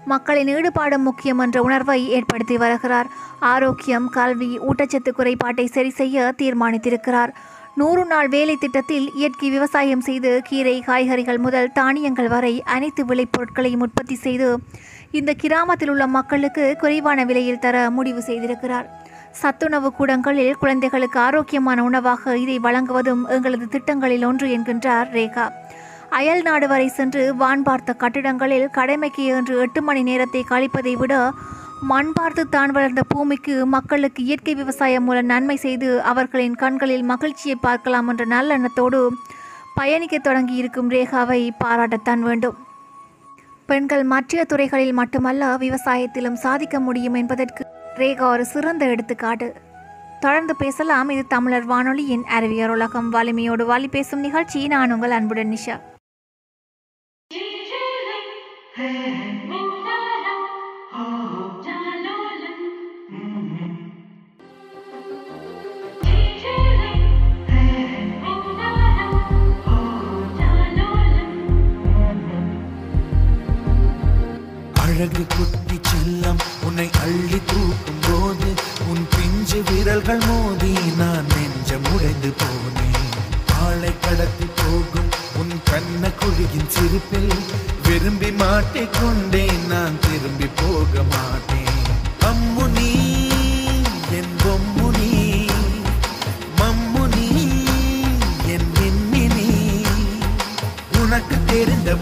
மக்களின் 0.07 0.51
ஈடுபாடு 0.57 0.99
முக்கியம் 1.07 1.43
என்ற 1.45 1.63
உணர்வை 1.69 2.01
ஏற்படுத்தி 2.19 2.57
வருகிறார். 2.65 3.11
ஆரோக்கியம் 3.53 4.09
கல்வி 4.19 4.51
ஊட்டச்சத்து 4.69 5.13
குறைபாட்டை 5.21 5.67
சரி 5.77 5.93
செய்ய 6.01 6.33
தீர்மானித்திருக்கிறார். 6.43 7.33
நூறு 7.75 8.03
நாள் 8.07 8.29
வேலை 8.29 8.55
திட்டத்தில் 8.57 9.07
இயற்கை 9.21 9.49
விவசாயம் 9.55 10.05
செய்து 10.09 10.31
கீரை 10.49 10.77
காய்கறிகள் 10.87 11.41
முதல் 11.47 11.73
தானியங்கள் 11.79 12.31
வரை 12.35 12.55
அனைத்து 12.77 13.03
விளைபொருட்களையும் 13.05 13.83
உற்பத்தி 13.87 14.17
செய்து 14.19 14.49
இந்த 15.13 15.33
கிராமத்தில் 15.35 15.91
உள்ள 15.91 16.07
மக்களுக்கு 16.07 16.77
குறைவான 16.81 17.25
விலையில் 17.25 17.63
தர 17.65 17.91
முடிவு 17.91 18.23
செய்திருக்கிறார். 18.29 18.87
சத்துணவு 19.33 19.93
கூடங்களில் 19.93 20.59
குழந்தைகளுக்கு 20.63 21.21
ஆரோக்கியமான 21.21 21.83
உணவாக 21.83 22.37
இதை 22.39 22.59
வழங்குவதும் 22.59 23.29
எங்களது 23.29 23.69
திட்டங்களில் 23.69 24.25
ஒன்று 24.25 24.49
என்கின்றார் 24.57 25.09
ரேகா. 25.13 25.47
அயல் 26.11 26.43
நாடு 26.43 26.67
வரை 26.69 26.89
சென்று 26.89 27.35
வான் 27.37 27.63
பார்த்த 27.63 27.95
கட்டிடங்களில் 27.95 28.67
கடமைக்கு 28.71 29.25
என்று 29.25 29.61
எட்டு 29.61 29.83
மணி 29.83 30.03
நேரத்தை 30.03 30.45
கழிப்பதை 30.51 30.95
விட 30.97 31.15
மண் 31.83 32.13
பார்த்து 32.13 32.49
தான் 32.49 32.71
வளர்ந்த 32.71 33.03
பூமிக்கு 33.09 33.67
மக்களுக்கு 33.67 34.25
இயற்கை 34.25 34.55
விவசாயம் 34.55 35.05
மூலம் 35.05 35.27
நன்மை 35.27 35.57
செய்து 35.57 36.03
அவர்களின் 36.03 36.55
கண்களில் 36.55 37.03
மகிழ்ச்சியை 37.03 37.57
பார்க்கலாம் 37.61 38.09
என்ற 38.09 38.25
நல்லெண்ணத்தோடு 38.25 39.01
பயணிக்க 39.75 40.19
தொடங்கி 40.19 40.55
இருக்கும் 40.55 40.91
ரேகாவை 40.91 41.51
பாராட்டத்தான் 41.65 42.19
வேண்டும். 42.19 42.57
பெண்கள் 43.69 44.05
மற்ற 44.05 44.45
துறைகளில் 44.45 44.93
மட்டுமல்ல 44.93 45.53
விவசாயத்திலும் 45.57 46.39
சாதிக்க 46.39 46.81
முடியும் 46.81 47.15
என்பதற்கு 47.15 47.63
ரேகா 47.97 48.27
ஒரு 48.29 48.45
சிறந்த 48.45 48.85
எடுத்துக்காட்டு 48.87 49.49
தொடர்ந்து 50.21 50.55
பேசலாம் 50.57 51.11
இது 51.11 51.25
தமிழர் 51.27 51.67
வானொலியின் 51.67 52.25
அறிவியர் 52.29 52.71
உலகம் 52.71 53.11
வலிமையோடு 53.11 53.65
வாலி 53.67 53.91
பேசும் 53.91 54.21
நிகழ்ச்சி 54.21 54.61
நான் 54.67 54.93
உங்கள் 54.93 55.11
அன்புடன் 55.11 55.53
நிஷா 55.53 55.77
அழகு 74.97 75.25
குட்டி 75.27 75.77
செல்லம் 75.89 76.39
உன்னை 76.63 76.87
அள்ளி 77.01 77.41
தூக்கும் 77.47 78.01
போது 78.03 78.49
உன் 78.91 79.03
பிஞ்சு 79.15 79.59
விரல்கள் 79.69 80.23
மோதி 80.29 80.73
நான் 80.99 81.29
நெஞ்சம் 81.33 81.87
உடைந்து 81.95 82.31
போனேன். 82.41 83.13
ஆளை 83.65 83.93
கடத்தி 84.01 84.47
போகும் 84.57 85.11
உன் 85.41 85.55
கண்ண 85.65 86.11
குழியின் 86.21 86.69
சிரிப்பில் 86.69 87.45
விரும்பி 87.87 88.31
மாட்டிக்கொண்டேன். 88.43 89.67
நான் 89.67 90.01
திரும்பி 90.01 90.49
போக 90.57 91.03
மாட்டேன். 91.13 91.76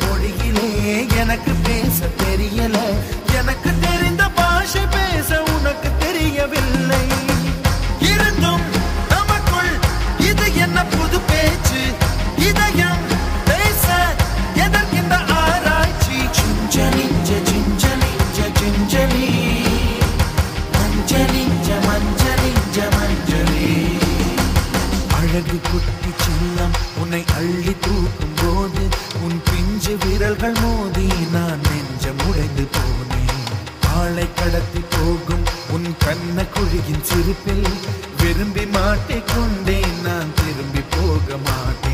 மொழியிலே 0.02 0.68
எனக்கு 1.16 1.52
பேச 1.66 1.98
தெரியல. 2.22 2.76
எனக்கு 3.38 3.70
தெரிந்த 3.80 4.24
பாஷை 4.28 4.84
பேச 4.86 5.42
உனக்கு 5.54 5.90
தெரியவில்லை. 5.98 7.04
இருந்தும் 8.10 8.64
நமக்குள் 9.08 9.72
இது 10.30 10.46
என்ன 10.54 10.84
புது 10.84 11.20
பேச்சு? 11.20 11.82
இதயம் 12.48 13.04
பேச 13.44 13.84
எதற்கின்ற 14.66 15.16
ஆராய்ச்சி. 15.42 16.18
சிஞ்ச 16.38 16.76
நிஞ்ச 16.96 17.28
சிஞ்ச 17.50 17.84
நிஞ்ச 18.02 18.38
சிஞ்சலி 18.58 19.28
மஞ்ச 20.76 21.12
அழகு 25.18 25.56
குட்டி 25.70 26.10
செல்லம் 26.22 26.74
உன்னை 27.02 27.24
அள்ளி 27.36 27.74
தூக்க 27.80 28.23
பிஞ்சு 30.34 30.46
விரல்கள் 30.46 30.62
மோதி 30.62 31.08
நான் 31.32 31.60
நெஞ்சம் 31.60 32.22
உடைந்து 32.28 32.64
போனேன். 32.74 33.42
ஆளை 33.96 34.26
கடத்தி 34.34 34.80
போகும் 34.90 35.44
உன் 35.70 35.96
கண்ண 35.98 36.46
குழியின் 36.54 37.02
சிரிப்பில் 37.02 37.66
விரும்பி 38.20 38.64
மாட்டிக்கொண்டேன். 38.64 39.96
நான் 40.02 40.34
திரும்பி 40.34 40.82
போக 40.90 41.36
மாட்டேன். 41.46 41.93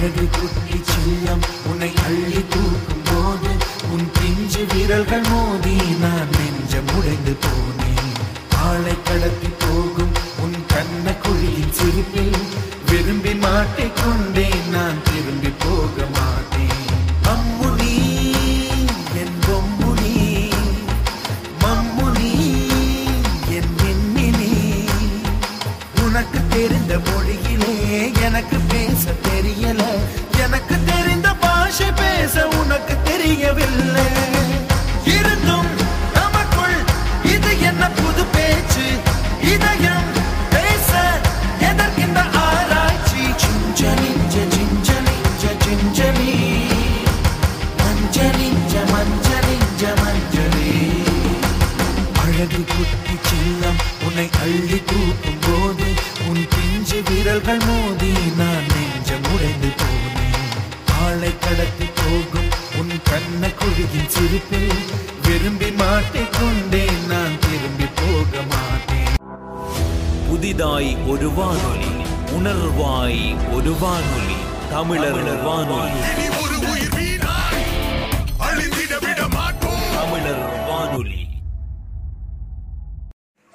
அழகு 0.00 0.24
குட்டி 0.30 0.76
செல்லம் 0.90 1.42
உன்னை 1.70 1.88
அள்ளி 2.04 2.42
தூக்கும் 2.48 3.02
போது 3.04 3.50
உன் 3.90 4.06
பிஞ்சு 4.12 4.62
விரல்கள் 4.70 5.26
மோதி 5.28 5.74
நான் 6.00 6.30
நெஞ்சம் 6.36 6.90
உடைந்து 6.96 7.34
போனேன். 7.42 8.14
ஆளை 8.62 8.94
கடத்தி 9.02 9.50
போகும் 9.58 10.14
உன் 10.42 10.56
கண்ண 10.66 11.14
குழியின் 11.22 11.72
சிரிப்பில் 11.72 12.38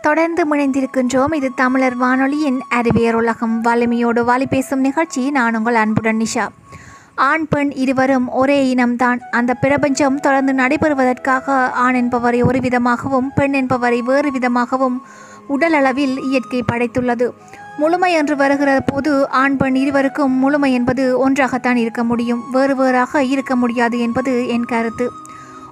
தொடர்ந்து 0.08 0.42
முனைந்திருக்கின்றோம். 0.52 1.34
இது 1.34 1.52
தமிழர் 1.56 1.96
வானொலியின் 1.96 2.60
அறிவியர் 2.70 3.16
உலகம் 3.16 3.62
வலிமையோடு 3.62 4.26
வழி 4.26 4.46
பேசும் 4.46 4.80
நிகழ்ச்சி. 4.80 5.32
நான் 5.32 5.56
உங்கள் 5.56 5.76
அன்புடன் 5.76 6.18
நிஷா. 6.18 6.46
ஆண் 7.16 7.46
பெண் 7.48 7.72
இருவரும் 7.72 8.28
ஒரே 8.32 8.58
இனம்தான். 8.74 9.20
அந்த 9.32 9.54
பிரபஞ்சம் 9.54 10.20
தொடர்ந்து 10.20 10.54
நடைபெறுவதற்காக 10.54 11.72
ஆண் 11.72 11.94
என்பவரை 11.94 12.42
ஒரு 12.42 12.60
விதமாகவும் 12.60 13.32
பெண் 13.36 13.54
என்பவரை 13.54 14.02
வேறு 14.02 14.32
விதமாகவும் 14.32 15.02
உடல் 15.48 15.74
அளவில் 15.74 16.16
இயற்கை 16.22 16.64
படைத்துள்ளது. 16.72 17.28
முழுமை 17.78 18.14
என்று 18.14 18.36
வருகிற 18.36 18.84
போது 18.86 19.30
ஆண் 19.30 19.58
பெண் 19.58 19.76
இருவருக்கும் 19.76 20.32
முழுமை 20.32 20.74
என்பது 20.74 21.04
ஒன்றாகத்தான் 21.20 21.76
இருக்க 21.76 22.04
முடியும். 22.04 22.44
வேறு 22.52 22.76
வேறாக 22.76 23.24
இருக்க 23.24 23.56
முடியாது 23.56 24.00
என்பது 24.00 24.48
என் 24.48 24.66
கருத்து. 24.66 25.08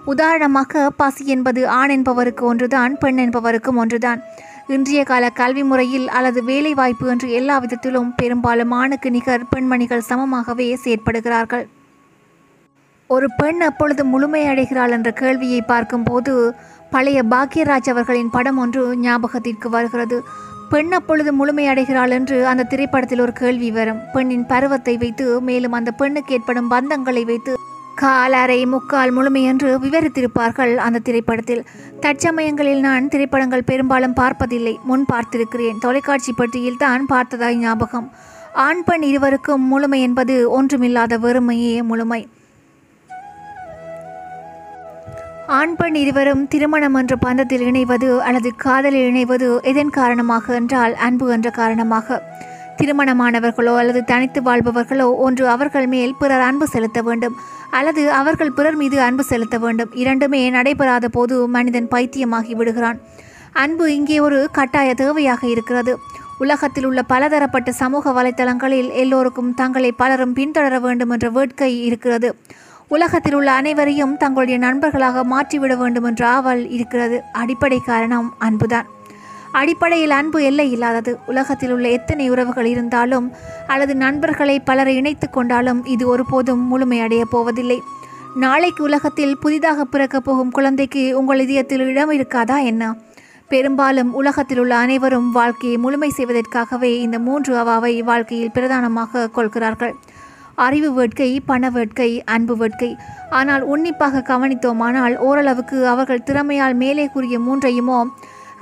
உதாரணமாக 0.05 0.89
பசி 0.89 1.25
என்பது 1.25 1.61
ஆண் 1.69 1.89
என்பவருக்கு 1.89 2.45
ஒன்றுதான் 2.45 2.97
பெண் 2.97 3.17
என்பவருக்கும் 3.17 3.75
ஒன்றுதான். 3.75 4.21
இன்றைய 4.67 5.03
கால 5.03 5.29
கல்வி 5.29 5.63
முறையில் 5.63 6.07
அல்லது 6.09 6.43
வேலைவாய்ப்பு 6.43 7.07
என்று 7.07 7.31
எல்லா 7.31 7.57
விதத்திலும் 7.57 8.13
பெரும்பாலும் 8.15 8.71
ஆணுக்கு 8.71 9.09
நிகர் 9.11 9.47
பெண்மணிகள் 9.49 10.07
சமமாகவே 10.09 10.67
செயற்படுகிறார்கள். 10.83 11.65
ஒரு 13.07 13.27
பெண் 13.37 13.61
அப்பொழுது 13.61 14.03
முழுமையடைகிறாள் 14.05 14.91
என்ற 14.91 15.11
கேள்வியை 15.11 15.61
பார்க்கும்போது 15.61 16.33
பழைய 16.89 17.23
பாக்யராஜ் 17.23 17.89
அவர்களின் 17.89 18.29
படம் 18.29 18.57
ஒன்று 18.57 18.83
ஞாபகத்திற்கு 18.97 19.69
வருகிறது. 19.69 20.23
பெண் 20.69 20.91
அப்பொழுது 20.91 21.31
முழுமையடைகிறாள் 21.39 22.09
என்று 22.09 22.37
அந்த 22.47 22.63
திரைப்படத்தில் 22.63 23.19
ஒரு 23.19 23.33
கேள்வி 23.33 23.71
வரும். 23.71 23.99
பெண்ணின் 24.13 24.45
பருவத்தை 24.45 24.97
வைத்து 24.97 25.27
மேலும் 25.41 25.71
அந்த 25.71 25.91
பெண்ணுக்கு 25.91 26.33
ஏற்படும் 26.33 26.67
பந்தங்களை 26.67 27.25
வைத்து 27.25 27.53
கால் 27.95 28.33
அரை 28.33 28.65
முக்கால் 28.65 29.11
முழுமை 29.11 29.43
என்று 29.43 29.79
விவரித்திருப்பார்கள் 29.79 30.75
அந்த 30.75 30.99
திரைப்படத்தில். 30.99 31.65
தற்சமயங்களில் 32.01 32.79
நான் 32.79 33.07
திரைப்படங்கள் 33.07 33.63
பெரும்பாலும் 33.63 34.13
பார்ப்பதில்லை. 34.13 34.79
முன் 34.83 35.05
பார்த்திருக்கிறேன். 35.13 35.79
தொலைக்காட்சி 35.79 36.33
பட்டியில் 36.33 36.77
தான் 36.77 37.05
பார்த்ததாய் 37.09 37.55
ஞாபகம். 37.55 38.11
ஆண் 38.53 38.83
பெண் 38.83 39.01
இருவருக்கும் 39.01 39.61
முழுமை 39.61 40.01
என்பது 40.01 40.51
ஒன்றுமில்லாத 40.51 41.17
வெறுமையே 41.17 41.83
முழுமை. 41.83 42.27
ஆண் 45.47 45.75
பெண் 45.75 45.95
இருவரும் 45.95 46.47
திருமணம் 46.47 46.93
என்ற 46.93 47.15
பந்தத்தில் 47.25 47.65
இணைவது 47.69 48.17
அல்லது 48.17 48.55
காதலில் 48.55 49.07
இணைவது 49.11 49.61
எதன் 49.61 49.89
காரணமாக 49.89 50.53
என்றால் 50.53 50.95
அன்பு 50.95 51.29
என்ற 51.29 51.49
காரணமாக. 51.49 52.21
திருமணமானவர்களோ 52.77 53.77
அல்லது 53.77 54.03
தனித்து 54.03 54.41
வாழ்பவர்களோ 54.41 55.15
ஒன்று 55.15 55.47
அவர்கள் 55.47 55.87
மேல் 55.87 56.15
பிறர் 56.19 56.39
அன்பு 56.39 56.67
செலுத்த 56.67 57.01
வேண்டும். 57.01 57.35
அல்லது 57.69 58.11
அவர்கள் 58.11 58.51
பிறர் 58.51 58.75
மீது 58.75 59.01
அன்பு 59.01 59.23
செலுத்த 59.23 59.57
வேண்டும். 59.57 59.91
இரண்டுமே 59.93 60.49
நடைபெறாத 60.49 61.07
போது 61.07 61.47
மனிதன் 61.47 61.87
பைத்தியமாகி 61.91 62.51
விடுகிறான். 62.51 62.99
அன்பு 63.51 63.95
இங்கே 63.95 64.19
ஒரு 64.19 64.49
கட்டாய 64.51 64.93
தேவையாக 64.97 65.43
இருக்கிறது. 65.43 65.99
உலகத்தில் 66.37 66.85
உள்ள 66.85 67.01
பலதரப்பட்ட 67.01 67.71
சமூக 67.71 68.11
வலைத்தளங்களில் 68.11 68.89
எல்லோருக்கும் 68.91 69.53
தங்களை 69.53 69.91
பலரும் 69.91 70.35
பின்தொடர 70.35 70.79
வேண்டும் 70.79 71.09
என்ற 71.09 71.29
வேட்கை 71.29 71.85
இருக்கிறது. 71.85 72.35
உலகத்தில் 72.87 73.33
உள்ள 73.33 73.51
அனைவரையும் 73.51 74.17
தங்களுடைய 74.17 74.59
நண்பர்களாக 74.59 75.23
மாற்றிவிட 75.23 75.75
வேண்டும் 75.75 76.03
என்ற 76.03 76.27
ஆவல் 76.27 76.69
இருக்கிறது. 76.69 77.21
அடிப்படை 77.33 77.79
காரணம் 77.85 78.33
அன்புதான். 78.37 78.89
அடிப்படையில் 79.53 80.09
அன்பு 80.09 80.43
எல்லை 80.43 80.71
இல்லாதது. 80.71 81.19
உலகத்தில் 81.25 81.71
உள்ள 81.71 81.89
எத்தனை 81.89 82.29
உறவுகள் 82.29 82.65
இருந்தாலும் 82.65 83.31
அல்லது 83.67 83.95
நண்பர்களை 83.95 84.59
பலரை 84.59 84.95
இணைத்து 84.95 85.29
கொண்டாலும் 85.29 85.85
இது 85.85 86.07
ஒருபோதும் 86.07 86.63
முழுமையடையப் 86.69 87.31
போவதில்லை. 87.31 87.81
நாளைக்கு 88.35 88.83
உலகத்தில் 88.83 89.37
புதிதாக 89.37 89.83
பிறக்கப் 89.83 90.25
போகும் 90.25 90.51
குழந்தைக்கு 90.51 91.19
உங்கள் 91.19 91.39
இதயத்தில் 91.39 91.79
இடம் 91.79 92.11
இருக்காதா 92.11 92.63
என்ன? 92.63 92.95
பெரும்பாலும் 93.49 94.13
உலகத்தில் 94.13 94.59
உள்ள 94.59 94.75
அனைவரும் 94.75 95.31
வாழ்க்கையை 95.31 95.77
முழுமை 95.77 96.09
செய்வதற்காகவே 96.09 96.99
இந்த 96.99 97.19
மூன்று 97.19 97.55
அவாவை 97.55 98.03
வாழ்க்கையில் 98.03 98.51
பிரதானமாக 98.51 99.29
கொள்கிறார்கள். 99.29 99.95
அறிவு 100.55 100.93
வேட்கை 100.93 101.39
பண 101.45 101.69
வேட்கை 101.69 102.23
அன்பு 102.23 102.57
வேட்கை. 102.57 102.95
ஆனால் 103.29 103.61
உன்னிப்பாக 103.61 104.23
கவனித்தோமானால் 104.27 105.15
ஓரளவுக்கு 105.17 105.87
அவர்கள் 105.87 106.25
திறமையால் 106.25 106.73
மேலே 106.73 107.05
கூறிய 107.07 107.39
மூன்றையுமோ 107.39 107.99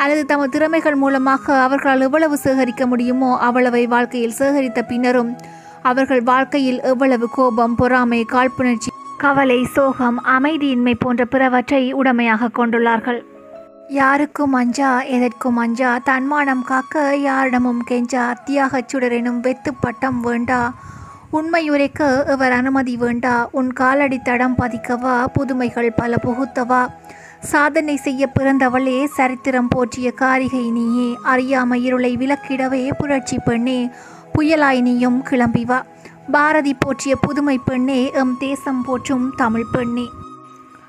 அல்லது 0.02 0.26
தமது 0.26 0.50
திறமைகள் 0.50 0.96
மூலமாக 0.96 1.62
அவர்களால் 1.62 2.02
எவ்வளவு 2.02 2.38
சேகரிக்க 2.38 2.88
முடியுமோ 2.88 3.38
அவ்வளவை 3.38 3.88
வாழ்க்கையில் 3.88 4.38
சேகரித்த 4.40 4.82
பின்னரும் 4.82 5.32
அவர்கள் 5.82 6.24
வாழ்க்கையில் 6.24 6.80
எவ்வளவு 6.82 7.30
கோபம் 7.30 7.76
பொறாமை 7.76 8.26
காழ்ப்புணர்ச்சி 8.26 8.90
கவலை 9.18 9.66
சோகம் 9.66 10.18
அமைதியின்மை 10.26 10.94
போன்ற 11.00 11.26
பிறவற்றை 11.26 11.94
உடமையாக 11.94 12.50
கொண்டுள்ளார்கள். 12.58 13.20
யாருக்கும் 13.90 14.54
அஞ்சா 14.54 15.02
எதற்கும் 15.02 15.58
அஞ்சா 15.58 16.00
தன்மானம் 16.04 16.64
காக்க 16.64 17.16
யாரிடமும் 17.16 17.82
கெஞ்சா 17.84 18.34
தியாகச் 18.46 18.90
சுடரெனும் 18.92 19.40
வெத்து 19.40 19.74
பட்டம் 19.74 20.20
வேண்டா 20.20 20.74
உண்மை 21.30 21.64
உரைக்க 21.70 22.26
இவர் 22.28 22.52
அனுமதி 22.52 22.98
வேண்டா 22.98 23.48
உன் 23.52 23.74
காலடி 23.74 24.20
தடம் 24.20 24.56
பதிக்கவா 24.56 25.26
புதுமைகள் 25.34 25.92
பல 25.92 26.16
புகுத்தவா 26.22 26.82
சாதனை 27.42 27.96
செய்ய 27.96 28.30
பிறந்தவளே 28.40 29.06
சரித்திரம் 29.06 29.68
போற்றிய 29.68 30.12
காரிகை 30.12 30.72
நீயே 30.72 31.16
அறியாம 31.24 31.74
இருளை 31.74 32.18
விளக்கிடவே 32.18 32.92
புரட்சி 32.98 33.38
பெண்ணே 33.46 33.90
புயலாய் 34.34 34.82
நீயும் 34.82 35.22
கிளம்பி 35.22 35.66
வா. 35.66 35.86
பாரதி 36.32 36.74
போற்றிய 36.74 37.16
புதுமை 37.16 37.60
பெண்ணே 37.66 38.12
எம் 38.14 38.38
தேசம் 38.40 38.82
போற்றும் 38.82 39.34
தமிழ் 39.36 39.66
பெண்ணே. 39.72 40.10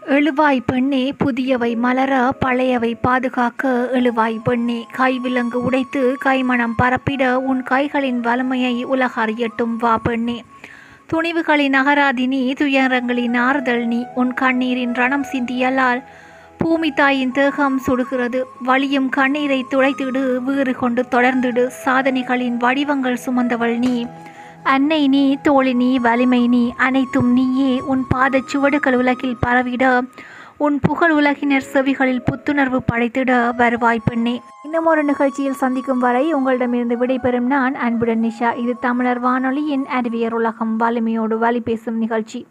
எழுவாய் 0.06 0.60
பெண்ணே 0.66 1.14
புதியவை 1.24 1.76
மலர 1.76 2.32
பழையவை 2.46 2.94
பாதுகாக்க 3.02 3.90
எழுவாய் 3.92 4.38
பெண்ணே. 4.44 4.86
கைவிலங்கு 4.98 5.62
உடைத்து 5.62 6.16
கைமணம் 6.24 6.76
பரப்பிட 6.76 7.40
உன் 7.40 7.62
கைகளின் 7.62 8.20
வலிமையை 8.20 8.84
உலக 8.84 9.20
அறியட்டும் 9.20 9.76
வா 9.76 9.98
பெண்ணே. 9.98 10.44
துணிவுகளின் 11.12 11.72
அகராதினி 11.72 12.52
துயரங்களின் 12.52 13.36
ஆறுதல் 13.36 13.86
நீ 13.86 14.06
உன் 14.14 14.34
கண்ணீரின் 14.34 14.92
ரணம் 14.92 15.24
சிந்தியலால் 15.32 16.02
பூமி 16.62 16.90
தாயின் 16.90 17.32
தேகம் 17.32 17.80
சுடுகிறது. 17.86 18.42
வலியும் 18.62 19.08
கண்ணீரை 19.08 19.66
துளைத்திடு 19.70 20.36
வீறு 20.36 20.74
கொண்டு 20.74 21.04
தொடர்ந்திடு. 21.10 21.70
சாதனைகளின் 21.84 22.56
வடிவங்கள் 22.56 23.18
சுமந்தவள் 23.26 23.78
நீ. 23.78 24.06
அன்னை 24.62 25.08
நீ 25.08 25.36
தோழி 25.42 25.74
நீ 25.74 25.98
வலிமை 25.98 26.48
நீ. 26.48 26.72
அனைத்தும் 26.76 27.32
நீயே. 27.32 27.80
உன் 27.80 28.04
பாதச் 28.14 28.46
சுவடுகள் 28.46 28.94
உலகில் 28.94 29.36
பரவிட 29.46 30.02
உன் 30.56 30.80
புகழ் 30.80 31.10
உலகினர் 31.10 31.62
செவிகளில் 31.72 32.24
புத்துணர்வு 32.32 32.78
படைத்திட 32.92 33.56
வருவாய் 33.56 34.00
பெண்ணே. 34.04 34.40
இன்னும் 34.64 34.86
ஒரு 34.86 35.04
நிகழ்ச்சியில் 35.04 35.52
சந்திக்கும் 35.52 35.98
வரை 35.98 36.32
உங்களிடமிருந்து 36.32 36.98
விடைபெறும் 36.98 37.46
நான் 37.46 37.74
அன்புடன் 37.74 38.22
நிஷா. 38.22 38.56
இது 38.56 38.76
தமிழர் 38.80 39.20
வானொலியின் 39.20 39.86
அறிவியர் 39.86 40.34
உலகம். 40.34 40.76
வலிமையோடு 40.76 41.38
வழி 41.38 41.60
பேசும் 41.60 41.98
நிகழ்ச்சி. 41.98 42.46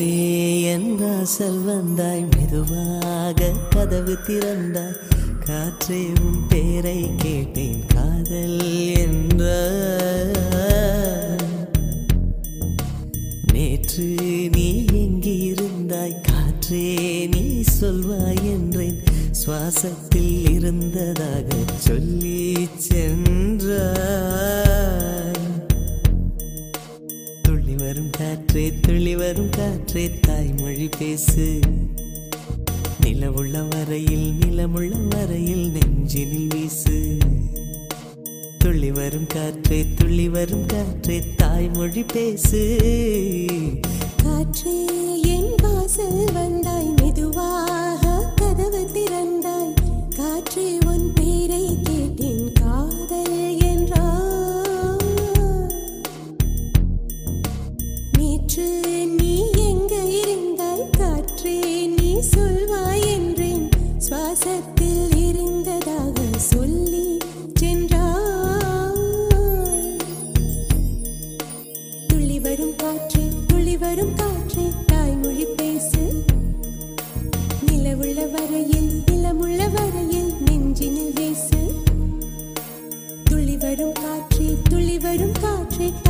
காற்றே 0.00 0.62
என் 0.64 0.92
செல்வந்தாய் 1.38 2.22
மெதுவாக 2.34 3.48
கதவு 3.70 4.14
திறந்தாய். 4.26 4.94
காற்றே 5.46 5.98
உன் 6.20 6.38
பேரை 6.48 7.00
கேட்டேன் 7.16 7.82
காதல் 7.94 8.62
என்ற 9.02 9.42
நேற்று 13.52 14.08
நீ 14.52 14.68
எங்கே 15.02 15.36
இருந்தாய் 15.50 16.16
காற்றே 16.28 16.86
நீ 17.34 17.44
சொல்வாய் 17.80 18.42
என்றேன். 18.54 19.00
சுவாசத்தில் 19.40 20.50
இருந்ததாக 20.50 21.48
சொல்லி 21.88 22.68
சென்றாய். 22.88 23.78
வரும் 28.00 28.10
காற்றே 28.18 28.72
துள்ளி 28.80 29.16
வரும் 29.16 29.50
காற்றே 29.50 30.10
தாய்மொழி 30.20 30.88
பேசு. 30.98 31.58
நிலவுள்ள 33.00 33.68
வரையில் 33.68 34.32
நிலமுள்ள 34.32 34.96
வரையில் 35.08 35.72
நெஞ்சினில் 35.72 36.46
வீசு. 36.54 37.18
துள்ளி 38.58 38.90
வரும் 38.90 39.26
காற்றே 39.26 39.86
துள்ளி 39.96 40.28
வரும் 40.28 40.66
காற்றே 40.66 41.22
தாய்மொழி 41.36 42.04
பேசு. 42.12 42.76
காற்றே 44.22 44.76
என் 45.22 45.54
வாசல் 45.62 46.32
வந்தாய் 46.32 46.94
You. 85.80 86.09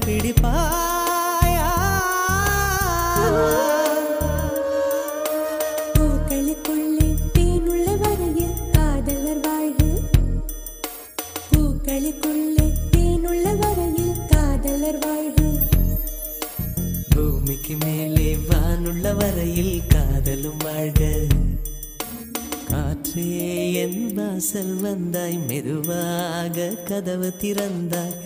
கண்டுபிடிப்பாயா 0.00 1.68
பூக்களுக்குள்ளே 5.94 7.06
தேனுள்ள 7.36 7.86
வரையில் 8.02 8.54
காதலர் 8.72 9.40
வாழ்வு 9.46 9.88
பூக்களுக்குள்ளே 11.50 12.66
தேனுள்ள 12.94 13.46
வரையில் 13.62 14.14
காதலர் 14.32 15.00
வாழ்வு 15.06 15.48
பூமிக்கு 17.14 17.76
மேலே 17.84 18.28
வானுள்ள 18.48 19.14
வரையில் 19.14 19.76
காதலும் 19.88 20.62
வாழ்க. 20.62 21.02
காற்றே 22.70 23.28
என் 23.82 24.02
வாசல் 24.14 24.74
வந்தாய் 24.80 25.38
மெதுவாக 25.48 26.56
கதவு 26.84 27.32
திறந்தாய். 27.40 28.16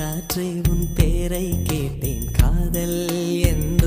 காற்றே 0.00 0.60
உன் 0.70 0.88
பேரை 0.94 1.56
கேட்டேன் 1.62 2.30
காதல் 2.32 3.08
என்ற. 3.42 3.86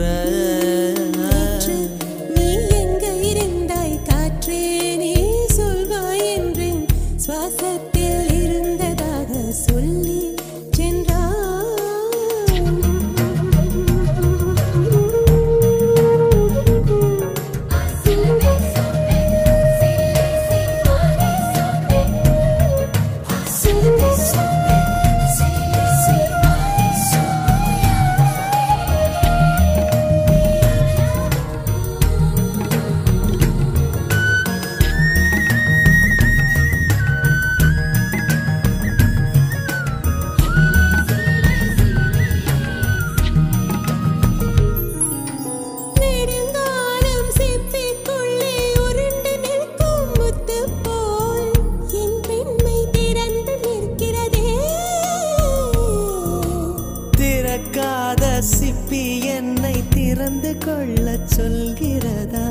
சொல்கிறதா? 61.38 62.46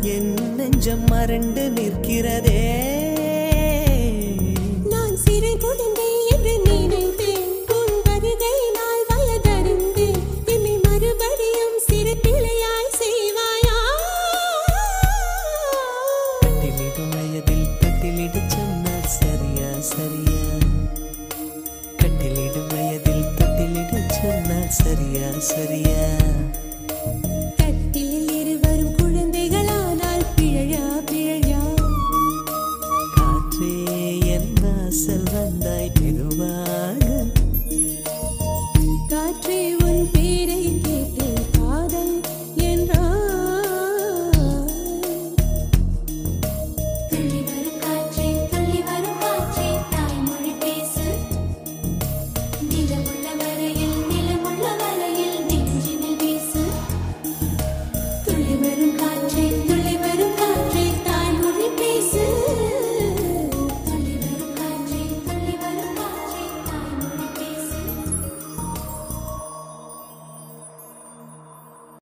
என் 0.00 0.34
நெஞ்சம் 0.56 1.04
மறண்டு 1.04 1.70
நிற்கிறதே. 1.70 2.49